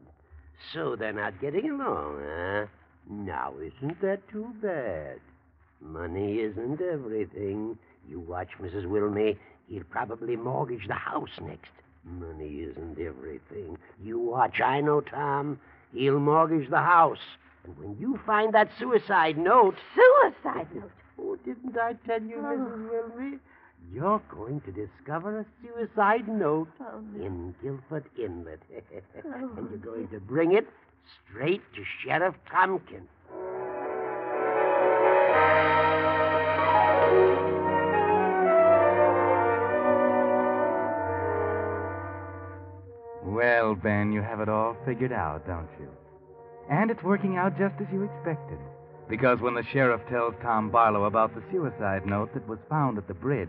So 0.72 0.96
they're 0.96 1.12
not 1.12 1.40
getting 1.40 1.70
along, 1.70 2.20
huh? 2.24 2.66
Now, 3.08 3.54
isn't 3.58 4.00
that 4.02 4.26
too 4.28 4.52
bad? 4.62 5.18
Money 5.80 6.38
isn't 6.40 6.80
everything. 6.80 7.78
You 8.08 8.20
watch 8.20 8.50
Mrs. 8.60 8.86
Wilmey. 8.86 9.36
He'll 9.68 9.84
probably 9.84 10.36
mortgage 10.36 10.86
the 10.86 10.94
house 10.94 11.30
next. 11.40 11.70
Money 12.04 12.66
isn't 12.70 12.98
everything. 12.98 13.78
You 14.02 14.18
watch. 14.18 14.60
I 14.60 14.80
know, 14.80 15.00
Tom. 15.00 15.58
He'll 15.92 16.18
mortgage 16.20 16.70
the 16.70 16.78
house. 16.78 17.18
And 17.64 17.76
when 17.78 17.96
you 17.98 18.18
find 18.26 18.54
that 18.54 18.70
suicide 18.78 19.36
note. 19.38 19.76
Suicide 19.94 20.68
note. 20.74 20.90
Oh, 21.20 21.36
didn't 21.44 21.76
I 21.76 21.94
tell 22.06 22.22
you, 22.22 22.36
Mrs. 22.36 22.90
Oh. 22.90 23.20
Wilmey? 23.20 23.38
You're 23.92 24.22
going 24.34 24.60
to 24.62 24.72
discover 24.72 25.40
a 25.40 25.46
suicide 25.62 26.28
note 26.28 26.68
Oh, 26.80 26.98
in 27.16 27.54
Guilford 27.62 28.04
Inlet. 28.18 28.60
Oh. 29.24 29.50
and 29.56 29.68
you're 29.70 29.78
going 29.78 30.08
to 30.08 30.20
bring 30.20 30.52
it 30.52 30.66
straight 31.28 31.62
to 31.74 31.82
Sheriff 32.04 32.34
Tompkins. 32.50 33.08
Well, 43.22 43.74
Ben, 43.74 44.12
you 44.12 44.22
have 44.22 44.40
it 44.40 44.48
all 44.48 44.76
figured 44.86 45.12
out, 45.12 45.46
don't 45.46 45.68
you? 45.78 45.88
And 46.70 46.90
it's 46.90 47.02
working 47.02 47.36
out 47.36 47.58
just 47.58 47.74
as 47.80 47.86
you 47.92 48.04
expected. 48.04 48.58
Because 49.10 49.40
when 49.40 49.54
the 49.54 49.64
sheriff 49.72 50.00
tells 50.08 50.34
Tom 50.40 50.70
Barlow 50.70 51.04
about 51.04 51.34
the 51.34 51.42
suicide 51.50 52.06
note 52.06 52.32
that 52.32 52.46
was 52.46 52.60
found 52.68 52.96
at 52.96 53.08
the 53.08 53.14
bridge, 53.14 53.48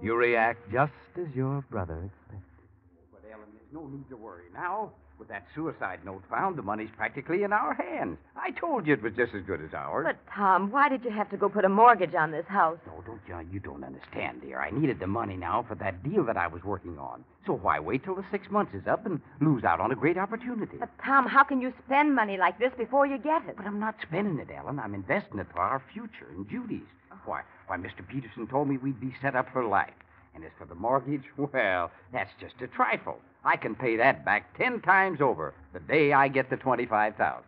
you 0.00 0.14
react 0.14 0.70
just 0.70 0.92
as 1.16 1.26
your 1.34 1.64
brother 1.72 2.04
expected. 2.04 2.68
But, 3.10 3.22
Ellen, 3.32 3.48
there's 3.52 3.72
no 3.72 3.88
need 3.88 4.08
to 4.10 4.16
worry 4.16 4.44
now. 4.54 4.92
With 5.18 5.28
that 5.28 5.46
suicide 5.54 6.00
note 6.04 6.22
found, 6.28 6.58
the 6.58 6.62
money's 6.62 6.90
practically 6.94 7.42
in 7.42 7.50
our 7.52 7.72
hands. 7.72 8.18
I 8.36 8.50
told 8.50 8.86
you 8.86 8.92
it 8.92 9.02
was 9.02 9.14
just 9.14 9.34
as 9.34 9.42
good 9.44 9.62
as 9.62 9.72
ours. 9.72 10.04
But, 10.06 10.18
Tom, 10.34 10.70
why 10.70 10.90
did 10.90 11.04
you 11.04 11.10
have 11.10 11.30
to 11.30 11.38
go 11.38 11.48
put 11.48 11.64
a 11.64 11.70
mortgage 11.70 12.14
on 12.14 12.30
this 12.32 12.44
house? 12.46 12.78
No, 12.86 13.02
don't 13.06 13.20
you? 13.26 13.48
You 13.50 13.58
don't 13.58 13.82
understand, 13.82 14.42
dear. 14.42 14.60
I 14.60 14.70
needed 14.70 15.00
the 15.00 15.06
money 15.06 15.36
now 15.36 15.64
for 15.66 15.74
that 15.76 16.02
deal 16.02 16.22
that 16.24 16.36
I 16.36 16.46
was 16.46 16.62
working 16.64 16.98
on. 16.98 17.24
So 17.46 17.54
why 17.54 17.80
wait 17.80 18.04
till 18.04 18.14
the 18.14 18.26
six 18.30 18.50
months 18.50 18.74
is 18.74 18.86
up 18.86 19.06
and 19.06 19.20
lose 19.40 19.64
out 19.64 19.80
on 19.80 19.90
a 19.90 19.96
great 19.96 20.18
opportunity? 20.18 20.76
But, 20.78 20.90
Tom, 21.02 21.26
how 21.26 21.44
can 21.44 21.62
you 21.62 21.72
spend 21.86 22.14
money 22.14 22.36
like 22.36 22.58
this 22.58 22.72
before 22.76 23.06
you 23.06 23.16
get 23.16 23.46
it? 23.48 23.56
But 23.56 23.66
I'm 23.66 23.80
not 23.80 23.94
spending 24.02 24.38
it, 24.38 24.48
Ellen. 24.54 24.78
I'm 24.78 24.94
investing 24.94 25.38
it 25.38 25.46
for 25.50 25.60
our 25.60 25.82
future 25.94 26.28
and 26.36 26.46
Judy's. 26.48 26.82
Oh. 27.10 27.16
Why, 27.24 27.40
why, 27.68 27.78
Mr. 27.78 28.06
Peterson 28.06 28.46
told 28.48 28.68
me 28.68 28.76
we'd 28.76 29.00
be 29.00 29.14
set 29.22 29.34
up 29.34 29.46
for 29.50 29.64
life. 29.64 29.94
And 30.36 30.44
as 30.44 30.52
for 30.58 30.66
the 30.66 30.74
mortgage, 30.74 31.24
well, 31.38 31.90
that's 32.12 32.30
just 32.38 32.54
a 32.60 32.66
trifle. 32.68 33.18
I 33.44 33.56
can 33.56 33.74
pay 33.74 33.96
that 33.96 34.24
back 34.24 34.56
ten 34.58 34.80
times 34.82 35.20
over 35.20 35.54
the 35.72 35.80
day 35.80 36.12
I 36.12 36.28
get 36.28 36.50
the 36.50 36.56
twenty-five 36.56 37.14
thousand. 37.16 37.44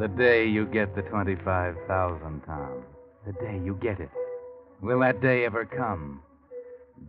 The 0.00 0.08
day 0.08 0.46
you 0.46 0.66
get 0.66 0.94
the 0.96 1.02
twenty-five 1.02 1.76
thousand, 1.86 2.42
Tom. 2.44 2.82
The 3.26 3.32
day 3.32 3.60
you 3.64 3.78
get 3.80 4.00
it. 4.00 4.10
Will 4.80 5.00
that 5.00 5.20
day 5.20 5.44
ever 5.44 5.64
come? 5.64 6.22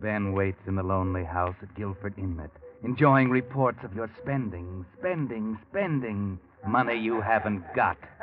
Ben 0.00 0.32
waits 0.32 0.60
in 0.66 0.76
the 0.76 0.82
lonely 0.82 1.24
house 1.24 1.56
at 1.62 1.74
Guilford 1.74 2.14
Inlet, 2.18 2.50
enjoying 2.84 3.30
reports 3.30 3.78
of 3.82 3.94
your 3.94 4.10
spending, 4.22 4.86
spending, 4.98 5.58
spending 5.70 6.38
money 6.66 6.98
you 6.98 7.20
haven't 7.20 7.62
got. 7.74 7.96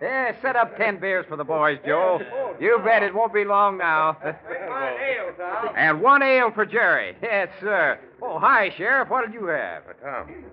yeah, 0.00 0.40
set 0.42 0.56
up 0.56 0.76
ten 0.76 0.98
beers 1.00 1.26
for 1.28 1.36
the 1.36 1.44
boys, 1.44 1.78
Joe. 1.86 2.20
You 2.60 2.80
bet 2.84 3.02
it 3.02 3.14
won't 3.14 3.32
be 3.34 3.44
long 3.44 3.78
now. 3.78 4.16
One 4.22 4.34
ale, 4.34 5.32
Tom. 5.36 5.74
and 5.76 6.00
one 6.00 6.22
ale 6.22 6.50
for 6.52 6.64
Jerry. 6.66 7.16
Yes, 7.22 7.48
sir. 7.60 7.98
Oh, 8.22 8.38
hi, 8.38 8.72
Sheriff. 8.76 9.08
What 9.08 9.24
did 9.26 9.34
you 9.34 9.46
have? 9.46 9.82
Uh, 9.88 9.92
Tom. 10.04 10.44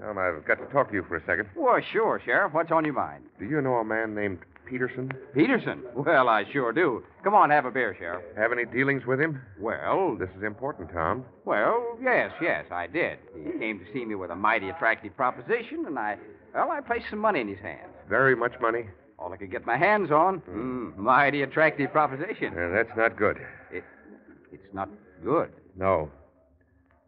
Tom, 0.00 0.18
I've 0.18 0.44
got 0.46 0.58
to 0.58 0.66
talk 0.72 0.88
to 0.88 0.94
you 0.94 1.04
for 1.06 1.16
a 1.16 1.20
second. 1.26 1.48
Well, 1.54 1.80
sure, 1.92 2.20
Sheriff. 2.24 2.54
What's 2.54 2.70
on 2.70 2.84
your 2.84 2.94
mind? 2.94 3.24
Do 3.38 3.44
you 3.44 3.60
know 3.60 3.74
a 3.74 3.84
man 3.84 4.14
named 4.14 4.38
Peterson? 4.70 5.10
Peterson? 5.34 5.82
Well, 5.94 6.28
I 6.28 6.44
sure 6.52 6.72
do. 6.72 7.02
Come 7.24 7.34
on, 7.34 7.50
have 7.50 7.64
a 7.64 7.70
beer, 7.72 7.94
Sheriff. 7.98 8.22
Have 8.36 8.52
any 8.52 8.64
dealings 8.64 9.04
with 9.04 9.20
him? 9.20 9.42
Well, 9.58 10.16
This 10.18 10.30
is 10.36 10.44
important, 10.44 10.90
Tom. 10.92 11.24
well, 11.44 11.98
yes, 12.00 12.30
yes, 12.40 12.66
I 12.70 12.86
did. 12.86 13.18
He 13.36 13.58
came 13.58 13.80
to 13.80 13.84
see 13.92 14.04
me 14.04 14.14
with 14.14 14.30
a 14.30 14.36
mighty 14.36 14.68
attractive 14.68 15.16
proposition, 15.16 15.84
and 15.86 15.98
I, 15.98 16.16
well, 16.54 16.70
I 16.70 16.80
placed 16.80 17.06
some 17.10 17.18
money 17.18 17.40
in 17.40 17.48
his 17.48 17.58
hands. 17.58 17.92
Very 18.08 18.36
much 18.36 18.52
money? 18.60 18.84
All 19.18 19.32
I 19.32 19.36
could 19.36 19.50
get 19.50 19.66
my 19.66 19.76
hands 19.76 20.10
on. 20.12 20.40
Mm, 20.48 20.96
mighty 20.96 21.42
attractive 21.42 21.90
proposition. 21.92 22.54
Uh, 22.56 22.70
that's 22.72 22.96
not 22.96 23.16
good. 23.18 23.38
It, 23.72 23.84
it's 24.52 24.72
not 24.72 24.88
good. 25.24 25.50
No. 25.76 26.10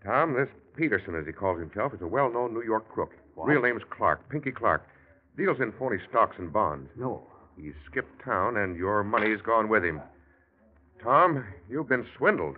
Tom, 0.05 0.35
this 0.35 0.49
Peterson, 0.77 1.15
as 1.15 1.27
he 1.27 1.33
calls 1.33 1.61
himself, 1.61 1.95
is 1.95 2.03
a 2.03 2.07
well 2.07 2.31
known 2.31 2.53
New 2.53 2.63
York 2.65 2.89
crook. 2.91 3.13
What? 3.35 3.47
Real 3.47 3.63
name's 3.63 3.83
Clark, 3.89 4.29
Pinky 4.29 4.51
Clark. 4.51 4.87
Deals 5.39 5.59
in 5.61 5.73
phony 5.79 5.97
stocks 6.11 6.37
and 6.39 6.53
bonds. 6.53 6.91
No. 6.97 7.23
He's 7.63 7.75
skipped 7.89 8.25
town, 8.25 8.57
and 8.57 8.77
your 8.77 9.05
money's 9.05 9.41
gone 9.41 9.69
with 9.69 9.85
him. 9.85 10.01
Tom, 11.01 11.45
you've 11.71 11.89
been 11.89 12.05
swindled. 12.17 12.57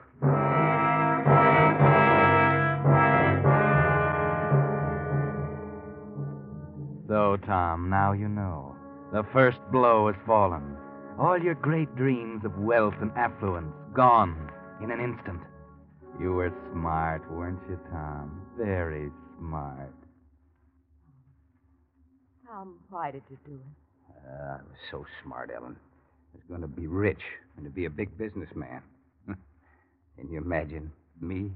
So, 7.06 7.36
Tom, 7.46 7.90
now 7.90 8.12
you 8.12 8.28
know. 8.28 8.76
The 9.12 9.24
first 9.30 9.58
blow 9.70 10.06
has 10.06 10.16
fallen. 10.26 10.76
All 11.18 11.38
your 11.38 11.54
great 11.54 11.94
dreams 11.96 12.42
of 12.44 12.56
wealth 12.58 12.94
and 13.02 13.12
affluence 13.12 13.74
gone 13.92 14.50
in 14.82 14.90
an 14.90 15.00
instant. 15.00 15.40
You 16.18 16.32
were 16.32 16.52
smart, 16.72 17.30
weren't 17.30 17.60
you, 17.68 17.78
Tom? 17.90 18.40
Very 18.56 19.10
smart. 19.38 19.94
Tom, 22.46 22.78
why 22.88 23.10
did 23.10 23.22
you 23.28 23.38
do 23.44 23.54
it? 23.54 23.83
Uh, 24.26 24.54
I 24.54 24.56
was 24.56 24.78
so 24.90 25.04
smart, 25.22 25.50
Ellen. 25.54 25.76
I 25.76 26.36
was 26.36 26.44
going 26.48 26.62
to 26.62 26.66
be 26.68 26.86
rich 26.86 27.20
and 27.56 27.64
to 27.64 27.70
be 27.70 27.84
a 27.84 27.90
big 27.90 28.16
businessman. 28.18 28.82
Can 29.26 30.30
you 30.30 30.38
imagine 30.38 30.92
me? 31.20 31.50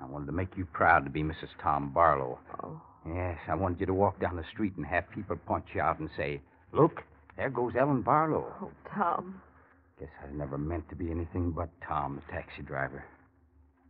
I 0.00 0.06
wanted 0.06 0.26
to 0.26 0.32
make 0.32 0.56
you 0.56 0.66
proud 0.72 1.04
to 1.04 1.10
be 1.10 1.22
Mrs. 1.22 1.50
Tom 1.62 1.90
Barlow. 1.92 2.38
Oh. 2.62 2.80
Yes, 3.06 3.38
I 3.48 3.54
wanted 3.54 3.80
you 3.80 3.86
to 3.86 3.94
walk 3.94 4.20
down 4.20 4.36
the 4.36 4.44
street 4.52 4.74
and 4.76 4.84
have 4.86 5.10
people 5.14 5.36
point 5.36 5.64
you 5.74 5.80
out 5.80 5.98
and 5.98 6.10
say, 6.16 6.40
Look, 6.72 7.02
there 7.36 7.50
goes 7.50 7.72
Ellen 7.78 8.02
Barlow. 8.02 8.52
Oh, 8.60 8.70
Tom. 8.94 9.40
Guess 9.98 10.08
I 10.22 10.32
never 10.36 10.58
meant 10.58 10.88
to 10.90 10.96
be 10.96 11.10
anything 11.10 11.50
but 11.50 11.68
Tom, 11.86 12.16
the 12.16 12.32
taxi 12.32 12.62
driver. 12.62 13.04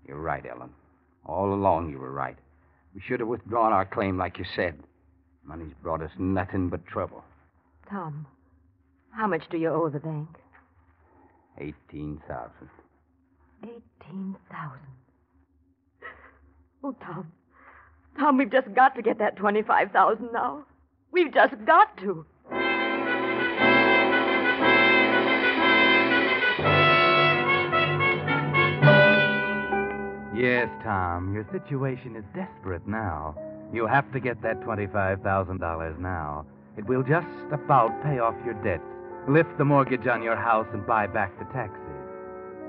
You're 0.06 0.20
right, 0.20 0.44
Ellen. 0.46 0.70
All 1.26 1.52
along 1.52 1.90
you 1.90 1.98
were 1.98 2.12
right. 2.12 2.36
We 2.94 3.02
should 3.06 3.20
have 3.20 3.28
withdrawn 3.28 3.72
our 3.72 3.84
claim 3.84 4.16
like 4.16 4.38
you 4.38 4.44
said. 4.56 4.78
Money's 5.44 5.74
brought 5.82 6.02
us 6.02 6.10
nothing 6.18 6.68
but 6.68 6.86
trouble. 6.86 7.24
Tom, 7.90 8.26
how 9.10 9.26
much 9.26 9.42
do 9.50 9.56
you 9.56 9.68
owe 9.70 9.88
the 9.88 9.98
bank? 10.00 10.28
Eighteen 11.58 12.20
thousand. 12.28 12.68
Eighteen 13.64 14.36
thousand. 14.50 14.80
Oh, 16.84 16.94
Tom. 17.02 17.32
Tom, 18.18 18.36
we've 18.38 18.52
just 18.52 18.72
got 18.74 18.94
to 18.96 19.02
get 19.02 19.18
that 19.18 19.36
twenty-five 19.36 19.90
thousand 19.92 20.32
now. 20.32 20.64
We've 21.12 21.32
just 21.32 21.54
got 21.64 21.96
to. 21.98 22.26
Yes, 30.36 30.68
Tom, 30.84 31.34
your 31.34 31.44
situation 31.50 32.14
is 32.14 32.24
desperate 32.32 32.86
now. 32.86 33.34
You 33.72 33.86
have 33.86 34.10
to 34.12 34.20
get 34.20 34.40
that 34.42 34.60
$25,000 34.60 35.98
now. 35.98 36.46
It 36.78 36.86
will 36.86 37.02
just 37.02 37.26
about 37.52 37.90
pay 38.04 38.20
off 38.20 38.36
your 38.44 38.54
debts, 38.62 38.86
lift 39.28 39.58
the 39.58 39.64
mortgage 39.64 40.06
on 40.06 40.22
your 40.22 40.36
house, 40.36 40.68
and 40.72 40.86
buy 40.86 41.08
back 41.08 41.36
the 41.38 41.44
taxi. 41.46 41.80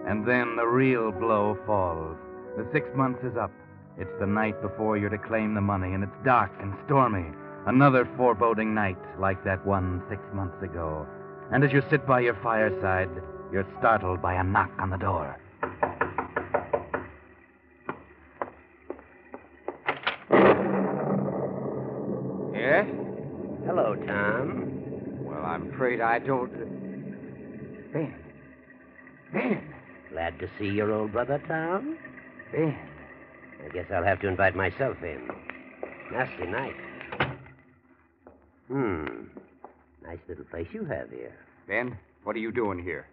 And 0.07 0.27
then 0.27 0.55
the 0.55 0.65
real 0.65 1.11
blow 1.11 1.55
falls. 1.67 2.17
The 2.57 2.67
six 2.73 2.87
months 2.95 3.23
is 3.23 3.37
up. 3.37 3.51
It's 3.99 4.09
the 4.19 4.25
night 4.25 4.59
before 4.61 4.97
you're 4.97 5.11
to 5.11 5.17
claim 5.17 5.53
the 5.53 5.61
money, 5.61 5.93
and 5.93 6.03
it's 6.03 6.25
dark 6.25 6.51
and 6.59 6.73
stormy. 6.85 7.27
Another 7.67 8.09
foreboding 8.17 8.73
night 8.73 8.97
like 9.19 9.43
that 9.43 9.63
one 9.65 10.01
six 10.09 10.21
months 10.33 10.63
ago. 10.63 11.05
And 11.51 11.63
as 11.63 11.71
you 11.71 11.83
sit 11.89 12.07
by 12.07 12.21
your 12.21 12.35
fireside, 12.41 13.09
you're 13.51 13.67
startled 13.77 14.21
by 14.21 14.35
a 14.35 14.43
knock 14.43 14.71
on 14.79 14.89
the 14.89 14.97
door. 14.97 15.37
Yes? 22.53 22.87
Hello, 23.65 23.95
Tom. 24.07 25.25
Well, 25.25 25.45
I'm 25.45 25.71
afraid 25.89 26.01
I 26.01 26.19
don't. 26.19 26.51
Ben. 27.93 28.13
Ben. 29.33 29.73
Glad 30.11 30.39
to 30.39 30.47
see 30.57 30.67
your 30.67 30.91
old 30.91 31.11
brother, 31.11 31.41
Tom. 31.47 31.97
Ben. 32.51 32.77
I 33.65 33.69
guess 33.69 33.85
I'll 33.91 34.03
have 34.03 34.21
to 34.21 34.27
invite 34.27 34.55
myself 34.55 34.97
in. 35.01 35.29
Nasty 36.11 36.45
night. 36.45 36.75
Hmm. 38.67 39.05
Nice 40.03 40.19
little 40.27 40.45
place 40.45 40.67
you 40.71 40.85
have 40.85 41.09
here. 41.09 41.33
Ben, 41.67 41.97
what 42.23 42.35
are 42.35 42.39
you 42.39 42.51
doing 42.51 42.83
here? 42.83 43.07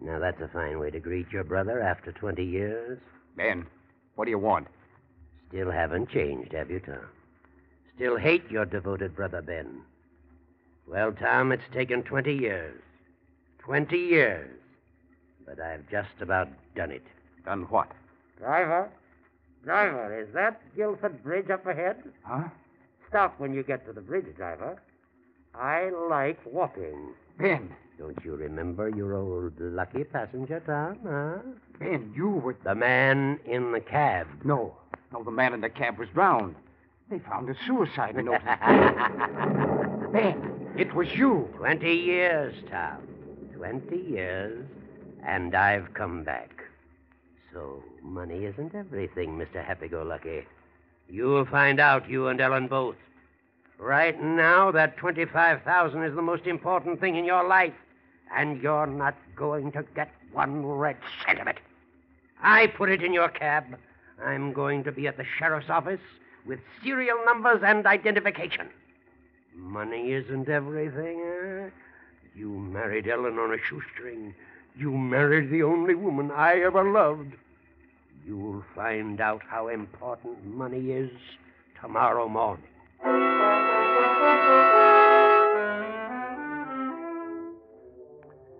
Now, 0.00 0.18
that's 0.18 0.40
a 0.40 0.48
fine 0.48 0.78
way 0.78 0.90
to 0.90 1.00
greet 1.00 1.30
your 1.30 1.44
brother 1.44 1.80
after 1.80 2.12
20 2.12 2.42
years. 2.42 2.98
Ben, 3.36 3.66
what 4.14 4.24
do 4.24 4.30
you 4.30 4.38
want? 4.38 4.66
Still 5.48 5.70
haven't 5.70 6.10
changed, 6.10 6.52
have 6.52 6.70
you, 6.70 6.80
Tom? 6.80 7.06
Still 7.96 8.16
hate 8.16 8.50
your 8.50 8.64
devoted 8.64 9.14
brother, 9.14 9.42
Ben. 9.42 9.82
Well, 10.90 11.12
Tom, 11.12 11.52
it's 11.52 11.62
taken 11.72 12.02
20 12.02 12.32
years. 12.34 12.80
20 13.58 13.96
years. 13.96 14.50
But 15.46 15.60
I've 15.60 15.88
just 15.90 16.20
about 16.20 16.48
done 16.74 16.90
it. 16.90 17.04
Done 17.44 17.62
what? 17.70 17.90
Driver? 18.38 18.90
Driver, 19.64 20.20
is 20.20 20.28
that 20.34 20.60
Guilford 20.76 21.22
Bridge 21.22 21.50
up 21.50 21.66
ahead? 21.66 21.96
Huh? 22.22 22.48
Stop 23.08 23.38
when 23.38 23.52
you 23.52 23.62
get 23.62 23.86
to 23.86 23.92
the 23.92 24.00
bridge, 24.00 24.26
driver. 24.36 24.80
I 25.54 25.90
like 26.08 26.38
walking. 26.46 27.14
Ben. 27.38 27.74
Don't 27.98 28.18
you 28.24 28.34
remember 28.36 28.88
your 28.88 29.14
old 29.14 29.54
lucky 29.58 30.04
passenger, 30.04 30.62
Tom, 30.64 30.98
huh? 31.04 31.38
Ben, 31.80 32.12
you 32.14 32.28
were. 32.28 32.56
The 32.64 32.74
man 32.74 33.40
in 33.44 33.72
the 33.72 33.80
cab. 33.80 34.26
No. 34.44 34.76
No, 35.12 35.24
the 35.24 35.30
man 35.30 35.54
in 35.54 35.60
the 35.60 35.70
cab 35.70 35.98
was 35.98 36.08
drowned. 36.14 36.54
They 37.10 37.18
found 37.18 37.48
a 37.48 37.54
suicide 37.66 38.16
note. 38.16 38.40
ben, 40.12 40.57
it 40.78 40.94
was 40.94 41.08
you. 41.14 41.48
Twenty 41.56 41.94
years, 41.94 42.54
Tom. 42.70 42.98
Twenty 43.54 44.00
years, 44.00 44.64
and 45.26 45.54
I've 45.54 45.92
come 45.94 46.22
back. 46.22 46.62
So, 47.52 47.82
money 48.02 48.44
isn't 48.44 48.74
everything, 48.74 49.36
Mr. 49.36 49.64
Happy 49.64 49.88
Go 49.88 50.02
Lucky. 50.02 50.44
You'll 51.08 51.46
find 51.46 51.80
out, 51.80 52.08
you 52.08 52.28
and 52.28 52.40
Ellen 52.40 52.68
both. 52.68 52.96
Right 53.78 54.20
now, 54.22 54.70
that 54.70 54.98
25000 54.98 56.04
is 56.04 56.14
the 56.14 56.22
most 56.22 56.46
important 56.46 57.00
thing 57.00 57.16
in 57.16 57.24
your 57.24 57.46
life, 57.48 57.72
and 58.36 58.62
you're 58.62 58.86
not 58.86 59.16
going 59.34 59.72
to 59.72 59.84
get 59.94 60.12
one 60.32 60.64
red 60.64 60.96
cent 61.26 61.40
of 61.40 61.46
it. 61.48 61.58
I 62.42 62.68
put 62.68 62.90
it 62.90 63.02
in 63.02 63.12
your 63.12 63.28
cab. 63.28 63.64
I'm 64.24 64.52
going 64.52 64.84
to 64.84 64.92
be 64.92 65.06
at 65.08 65.16
the 65.16 65.24
sheriff's 65.38 65.70
office 65.70 66.00
with 66.46 66.60
serial 66.82 67.18
numbers 67.24 67.62
and 67.64 67.86
identification. 67.86 68.68
Money 69.58 70.12
isn't 70.12 70.48
everything, 70.48 71.20
eh? 71.20 71.70
You 72.34 72.48
married 72.48 73.08
Ellen 73.08 73.38
on 73.38 73.52
a 73.52 73.58
shoestring. 73.58 74.34
You 74.76 74.92
married 74.92 75.50
the 75.50 75.64
only 75.64 75.94
woman 75.94 76.30
I 76.30 76.60
ever 76.60 76.90
loved. 76.90 77.32
You'll 78.24 78.64
find 78.74 79.20
out 79.20 79.42
how 79.48 79.68
important 79.68 80.44
money 80.44 80.92
is 80.92 81.10
tomorrow 81.80 82.28
morning. 82.28 82.64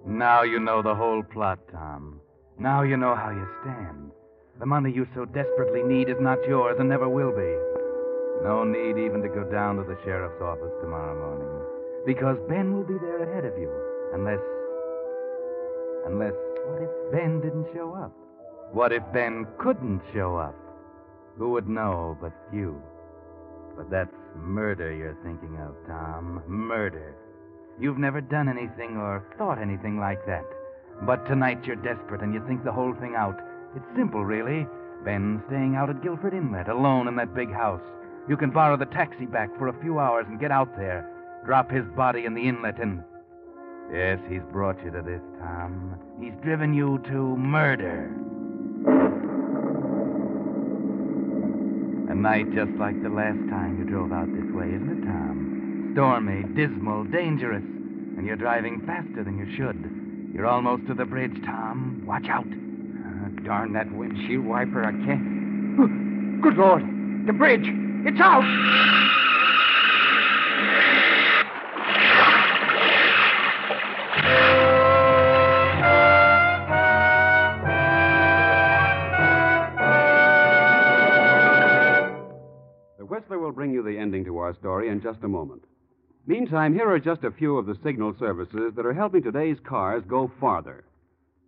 Now 0.04 0.42
you 0.42 0.58
know 0.58 0.82
the 0.82 0.94
whole 0.94 1.22
plot, 1.22 1.60
Tom. 1.70 2.20
Now 2.58 2.82
you 2.82 2.96
know 2.96 3.14
how 3.14 3.30
you 3.30 3.46
stand. 3.62 4.10
The 4.58 4.66
money 4.66 4.90
you 4.92 5.06
so 5.14 5.24
desperately 5.26 5.84
need 5.84 6.08
is 6.08 6.20
not 6.20 6.38
yours 6.48 6.76
and 6.80 6.88
never 6.88 7.08
will 7.08 7.30
be. 7.30 7.77
No 8.42 8.64
need 8.64 8.98
even 8.98 9.20
to 9.22 9.28
go 9.28 9.44
down 9.50 9.76
to 9.76 9.82
the 9.82 9.98
sheriff's 10.04 10.40
office 10.40 10.72
tomorrow 10.80 11.16
morning. 11.18 11.48
Because 12.06 12.38
Ben 12.48 12.74
will 12.74 12.84
be 12.84 12.98
there 12.98 13.22
ahead 13.22 13.44
of 13.44 13.58
you. 13.58 13.70
Unless. 14.14 14.40
Unless. 16.06 16.34
What 16.66 16.82
if 16.82 17.12
Ben 17.12 17.40
didn't 17.40 17.66
show 17.74 17.94
up? 17.94 18.12
What 18.72 18.92
if 18.92 19.02
Ben 19.12 19.46
couldn't 19.58 20.02
show 20.14 20.36
up? 20.36 20.54
Who 21.36 21.50
would 21.50 21.68
know 21.68 22.16
but 22.20 22.32
you? 22.52 22.80
But 23.76 23.90
that's 23.90 24.14
murder 24.36 24.92
you're 24.92 25.16
thinking 25.24 25.56
of, 25.58 25.74
Tom. 25.86 26.42
Murder. 26.46 27.14
You've 27.80 27.98
never 27.98 28.20
done 28.20 28.48
anything 28.48 28.96
or 28.96 29.24
thought 29.36 29.58
anything 29.58 29.98
like 29.98 30.24
that. 30.26 30.44
But 31.02 31.26
tonight 31.26 31.64
you're 31.64 31.76
desperate 31.76 32.22
and 32.22 32.34
you 32.34 32.44
think 32.46 32.64
the 32.64 32.72
whole 32.72 32.94
thing 32.94 33.14
out. 33.16 33.38
It's 33.76 33.96
simple, 33.96 34.24
really. 34.24 34.66
Ben 35.04 35.42
staying 35.46 35.76
out 35.76 35.90
at 35.90 36.02
Guilford 36.02 36.34
Inlet, 36.34 36.68
alone 36.68 37.06
in 37.06 37.16
that 37.16 37.34
big 37.34 37.52
house. 37.52 37.82
You 38.28 38.36
can 38.36 38.50
borrow 38.50 38.76
the 38.76 38.84
taxi 38.84 39.24
back 39.24 39.48
for 39.56 39.68
a 39.68 39.80
few 39.80 39.98
hours 39.98 40.26
and 40.28 40.38
get 40.38 40.50
out 40.50 40.76
there. 40.76 41.08
Drop 41.46 41.70
his 41.70 41.84
body 41.96 42.26
in 42.26 42.34
the 42.34 42.46
inlet 42.46 42.78
and. 42.78 43.02
Yes, 43.90 44.18
he's 44.28 44.42
brought 44.52 44.76
you 44.84 44.90
to 44.90 45.00
this, 45.00 45.22
Tom. 45.40 45.98
He's 46.20 46.34
driven 46.42 46.74
you 46.74 46.98
to 47.06 47.36
murder. 47.38 48.14
A 52.10 52.14
night 52.14 52.52
just 52.54 52.70
like 52.72 53.02
the 53.02 53.08
last 53.08 53.38
time 53.48 53.78
you 53.78 53.84
drove 53.84 54.12
out 54.12 54.28
this 54.34 54.52
way, 54.52 54.66
isn't 54.66 54.90
it, 54.90 55.06
Tom? 55.06 55.90
Stormy, 55.94 56.42
dismal, 56.54 57.04
dangerous. 57.04 57.62
And 57.62 58.26
you're 58.26 58.36
driving 58.36 58.82
faster 58.84 59.24
than 59.24 59.38
you 59.38 59.46
should. 59.56 60.34
You're 60.34 60.46
almost 60.46 60.86
to 60.88 60.94
the 60.94 61.06
bridge, 61.06 61.36
Tom. 61.46 62.04
Watch 62.06 62.26
out. 62.28 62.44
Uh, 62.44 63.42
darn 63.44 63.72
that 63.72 63.90
windshield 63.90 64.44
wiper. 64.44 64.84
I 64.84 64.92
can't. 64.92 66.42
Good 66.42 66.56
Lord. 66.56 66.82
The 67.26 67.32
bridge. 67.32 67.87
It's 68.04 68.20
out. 68.20 68.42
The 82.98 83.04
Whistler 83.04 83.38
will 83.38 83.52
bring 83.52 83.72
you 83.72 83.82
the 83.82 83.98
ending 83.98 84.24
to 84.26 84.38
our 84.38 84.54
story 84.54 84.88
in 84.88 85.02
just 85.02 85.24
a 85.24 85.28
moment. 85.28 85.64
Meantime, 86.26 86.74
here 86.74 86.88
are 86.88 87.00
just 87.00 87.24
a 87.24 87.32
few 87.32 87.56
of 87.58 87.66
the 87.66 87.76
signal 87.82 88.14
services 88.18 88.74
that 88.76 88.86
are 88.86 88.94
helping 88.94 89.22
today's 89.22 89.58
cars 89.64 90.04
go 90.06 90.30
farther. 90.38 90.84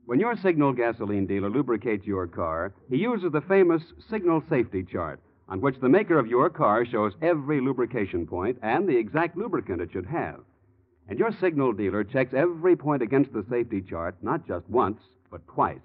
When 0.07 0.19
your 0.19 0.37
signal 0.37 0.73
gasoline 0.73 1.27
dealer 1.27 1.51
lubricates 1.51 2.07
your 2.07 2.27
car, 2.27 2.73
he 2.89 2.97
uses 2.97 3.31
the 3.31 3.43
famous 3.43 3.83
signal 4.09 4.43
safety 4.51 4.83
chart, 4.83 5.21
on 5.51 5.61
which 5.61 5.81
the 5.81 5.89
maker 5.89 6.19
of 6.19 6.29
your 6.29 6.49
car 6.49 6.87
shows 6.87 7.13
every 7.21 7.61
lubrication 7.61 8.27
point 8.27 8.57
and 8.63 8.89
the 8.89 8.97
exact 8.97 9.37
lubricant 9.37 9.81
it 9.81 9.91
should 9.93 10.07
have. 10.07 10.41
And 11.09 11.19
your 11.19 11.33
signal 11.41 11.73
dealer 11.73 12.05
checks 12.05 12.33
every 12.33 12.77
point 12.77 13.03
against 13.03 13.33
the 13.33 13.45
safety 13.51 13.83
chart, 13.83 14.15
not 14.23 14.47
just 14.47 14.69
once, 14.71 15.01
but 15.29 15.47
twice, 15.49 15.81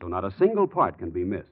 so 0.00 0.06
not 0.06 0.24
a 0.24 0.34
single 0.38 0.68
part 0.68 0.98
can 0.98 1.10
be 1.10 1.24
missed. 1.24 1.48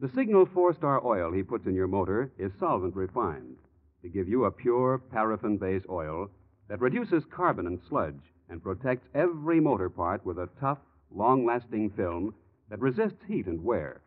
The 0.00 0.10
Signal 0.14 0.46
four 0.46 0.74
star 0.74 1.04
oil 1.04 1.32
he 1.32 1.42
puts 1.42 1.66
in 1.66 1.74
your 1.74 1.88
motor 1.88 2.30
is 2.38 2.52
solvent 2.60 2.94
refined 2.94 3.56
to 4.02 4.08
give 4.08 4.28
you 4.28 4.44
a 4.44 4.50
pure 4.50 4.98
paraffin 4.98 5.56
based 5.56 5.86
oil 5.88 6.30
that 6.68 6.80
reduces 6.80 7.24
carbon 7.24 7.66
and 7.66 7.80
sludge 7.88 8.20
and 8.48 8.62
protects 8.62 9.08
every 9.14 9.58
motor 9.58 9.88
part 9.88 10.24
with 10.24 10.38
a 10.38 10.48
tough, 10.60 10.78
long 11.10 11.44
lasting 11.44 11.90
film 11.90 12.32
that 12.70 12.78
resists 12.78 13.24
heat 13.26 13.46
and 13.46 13.64
wear. 13.64 14.00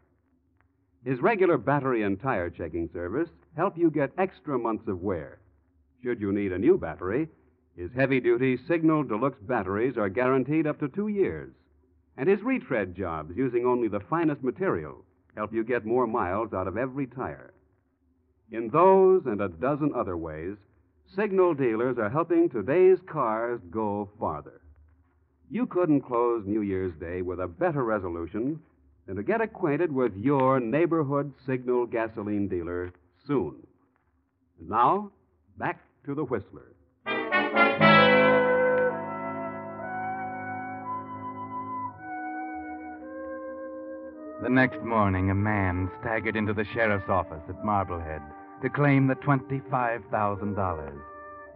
His 1.03 1.21
regular 1.21 1.57
battery 1.57 2.03
and 2.03 2.19
tire 2.19 2.49
checking 2.49 2.89
service 2.93 3.29
help 3.55 3.77
you 3.77 3.89
get 3.89 4.11
extra 4.17 4.57
months 4.59 4.87
of 4.87 5.01
wear. 5.01 5.39
Should 6.03 6.21
you 6.21 6.31
need 6.31 6.51
a 6.51 6.59
new 6.59 6.77
battery, 6.77 7.27
his 7.75 7.91
heavy 7.93 8.19
duty 8.19 8.57
Signal 8.67 9.03
Deluxe 9.03 9.39
batteries 9.41 9.97
are 9.97 10.09
guaranteed 10.09 10.67
up 10.67 10.79
to 10.79 10.87
two 10.87 11.07
years. 11.07 11.53
And 12.17 12.29
his 12.29 12.43
retread 12.43 12.95
jobs, 12.95 13.35
using 13.35 13.65
only 13.65 13.87
the 13.87 13.99
finest 14.01 14.43
material, 14.43 15.03
help 15.35 15.53
you 15.53 15.63
get 15.63 15.85
more 15.85 16.05
miles 16.05 16.53
out 16.53 16.67
of 16.67 16.77
every 16.77 17.07
tire. 17.07 17.53
In 18.51 18.67
those 18.67 19.25
and 19.25 19.41
a 19.41 19.47
dozen 19.47 19.93
other 19.95 20.17
ways, 20.17 20.57
Signal 21.15 21.55
dealers 21.55 21.97
are 21.97 22.09
helping 22.09 22.49
today's 22.49 22.99
cars 23.05 23.59
go 23.69 24.09
farther. 24.19 24.61
You 25.49 25.65
couldn't 25.65 26.01
close 26.01 26.45
New 26.45 26.61
Year's 26.61 26.93
Day 26.99 27.21
with 27.21 27.39
a 27.39 27.47
better 27.47 27.83
resolution 27.83 28.61
than 29.11 29.17
to 29.17 29.23
get 29.23 29.41
acquainted 29.41 29.91
with 29.91 30.15
your 30.15 30.61
neighborhood 30.61 31.33
Signal 31.45 31.85
gasoline 31.85 32.47
dealer 32.47 32.93
soon. 33.27 33.55
And 34.57 34.69
now, 34.69 35.11
back 35.57 35.81
to 36.05 36.15
the 36.15 36.23
Whistler. 36.23 36.71
The 44.41 44.49
next 44.49 44.81
morning, 44.81 45.29
a 45.29 45.35
man 45.35 45.91
staggered 45.99 46.37
into 46.37 46.53
the 46.53 46.63
sheriff's 46.73 47.09
office 47.09 47.43
at 47.49 47.65
Marblehead 47.65 48.21
to 48.61 48.69
claim 48.69 49.07
the 49.07 49.15
$25,000. 49.15 51.01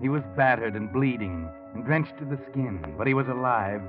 He 0.01 0.09
was 0.09 0.23
battered 0.35 0.75
and 0.75 0.91
bleeding 0.91 1.47
and 1.73 1.85
drenched 1.85 2.17
to 2.17 2.25
the 2.25 2.39
skin, 2.51 2.95
but 2.97 3.07
he 3.07 3.13
was 3.13 3.29
alive 3.29 3.81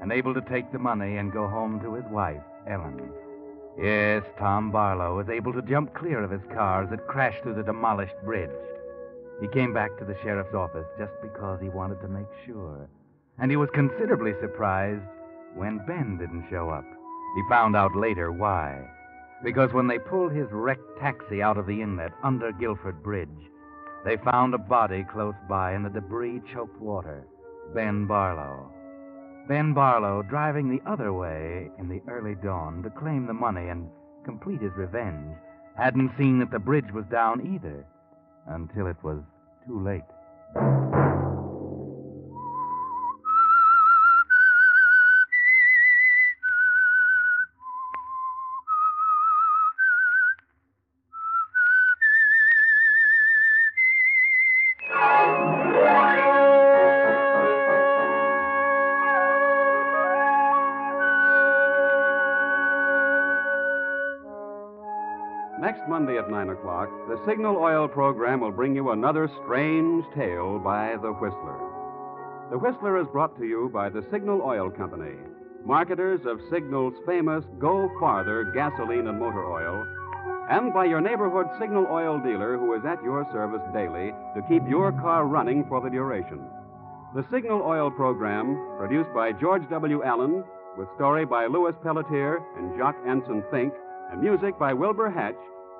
and 0.00 0.10
able 0.10 0.32
to 0.32 0.40
take 0.40 0.72
the 0.72 0.78
money 0.78 1.18
and 1.18 1.30
go 1.30 1.46
home 1.46 1.78
to 1.80 1.92
his 1.92 2.04
wife, 2.10 2.40
Ellen. 2.66 3.10
Yes, 3.78 4.24
Tom 4.38 4.70
Barlow 4.70 5.16
was 5.16 5.28
able 5.28 5.52
to 5.52 5.62
jump 5.62 5.94
clear 5.94 6.22
of 6.22 6.30
his 6.30 6.42
car 6.52 6.84
as 6.84 6.92
it 6.92 7.06
crashed 7.06 7.42
through 7.42 7.54
the 7.54 7.62
demolished 7.62 8.16
bridge. 8.24 8.50
He 9.40 9.48
came 9.48 9.72
back 9.72 9.96
to 9.98 10.04
the 10.04 10.16
sheriff's 10.22 10.54
office 10.54 10.86
just 10.98 11.12
because 11.22 11.60
he 11.60 11.68
wanted 11.68 12.00
to 12.02 12.08
make 12.08 12.28
sure. 12.44 12.88
And 13.38 13.50
he 13.50 13.56
was 13.56 13.70
considerably 13.72 14.34
surprised 14.40 15.02
when 15.54 15.84
Ben 15.86 16.18
didn't 16.18 16.48
show 16.50 16.68
up. 16.68 16.84
He 17.36 17.42
found 17.48 17.74
out 17.74 17.96
later 17.96 18.32
why. 18.32 18.86
Because 19.42 19.72
when 19.72 19.86
they 19.86 19.98
pulled 19.98 20.32
his 20.32 20.48
wrecked 20.50 20.98
taxi 21.00 21.42
out 21.42 21.56
of 21.56 21.66
the 21.66 21.80
inlet 21.80 22.12
under 22.22 22.52
Guilford 22.52 23.02
Bridge, 23.02 23.28
they 24.04 24.18
found 24.18 24.52
a 24.52 24.58
body 24.58 25.04
close 25.10 25.34
by 25.48 25.74
in 25.74 25.82
the 25.82 25.90
debris 25.90 26.42
choked 26.52 26.78
water 26.80 27.24
Ben 27.74 28.06
Barlow. 28.06 28.70
Ben 29.48 29.74
Barlow 29.74 30.22
driving 30.22 30.68
the 30.68 30.82
other 30.88 31.12
way 31.12 31.70
in 31.78 31.88
the 31.88 32.02
early 32.08 32.34
dawn 32.36 32.82
to 32.82 32.90
claim 32.90 33.26
the 33.26 33.32
money 33.32 33.68
and 33.68 33.88
complete 34.24 34.60
his 34.60 34.72
revenge 34.76 35.36
hadn't 35.76 36.12
seen 36.18 36.38
that 36.38 36.50
the 36.50 36.58
bridge 36.58 36.92
was 36.92 37.04
down 37.10 37.40
either 37.54 37.84
until 38.46 38.86
it 38.86 39.02
was 39.02 39.20
too 39.66 39.80
late. 39.82 40.02
The 67.20 67.32
Signal 67.32 67.56
Oil 67.56 67.88
program 67.88 68.40
will 68.40 68.50
bring 68.50 68.74
you 68.74 68.90
another 68.90 69.28
strange 69.42 70.04
tale 70.14 70.58
by 70.58 70.96
The 71.02 71.12
Whistler. 71.12 71.58
The 72.50 72.58
Whistler 72.58 73.00
is 73.00 73.06
brought 73.08 73.36
to 73.38 73.44
you 73.44 73.70
by 73.72 73.88
the 73.88 74.04
Signal 74.10 74.40
Oil 74.42 74.70
Company, 74.70 75.16
marketers 75.64 76.20
of 76.24 76.40
Signal's 76.50 76.94
famous 77.06 77.44
Go 77.58 77.90
Farther 77.98 78.52
gasoline 78.54 79.06
and 79.06 79.18
motor 79.18 79.44
oil, 79.44 79.84
and 80.50 80.72
by 80.72 80.86
your 80.86 81.00
neighborhood 81.00 81.46
Signal 81.60 81.86
Oil 81.90 82.18
dealer 82.18 82.56
who 82.56 82.74
is 82.74 82.84
at 82.86 83.02
your 83.02 83.26
service 83.32 83.66
daily 83.74 84.12
to 84.34 84.42
keep 84.48 84.62
your 84.68 84.92
car 84.92 85.26
running 85.26 85.64
for 85.68 85.80
the 85.80 85.90
duration. 85.90 86.40
The 87.14 87.26
Signal 87.30 87.62
Oil 87.62 87.90
program, 87.90 88.56
produced 88.78 89.12
by 89.14 89.32
George 89.32 89.68
W. 89.68 90.02
Allen, 90.04 90.42
with 90.78 90.88
story 90.96 91.26
by 91.26 91.46
Louis 91.46 91.74
Pelletier 91.82 92.38
and 92.56 92.78
Jacques 92.78 93.02
Anson 93.06 93.44
Fink, 93.50 93.74
and 94.10 94.22
music 94.22 94.58
by 94.58 94.72
Wilbur 94.72 95.10
Hatch, 95.10 95.36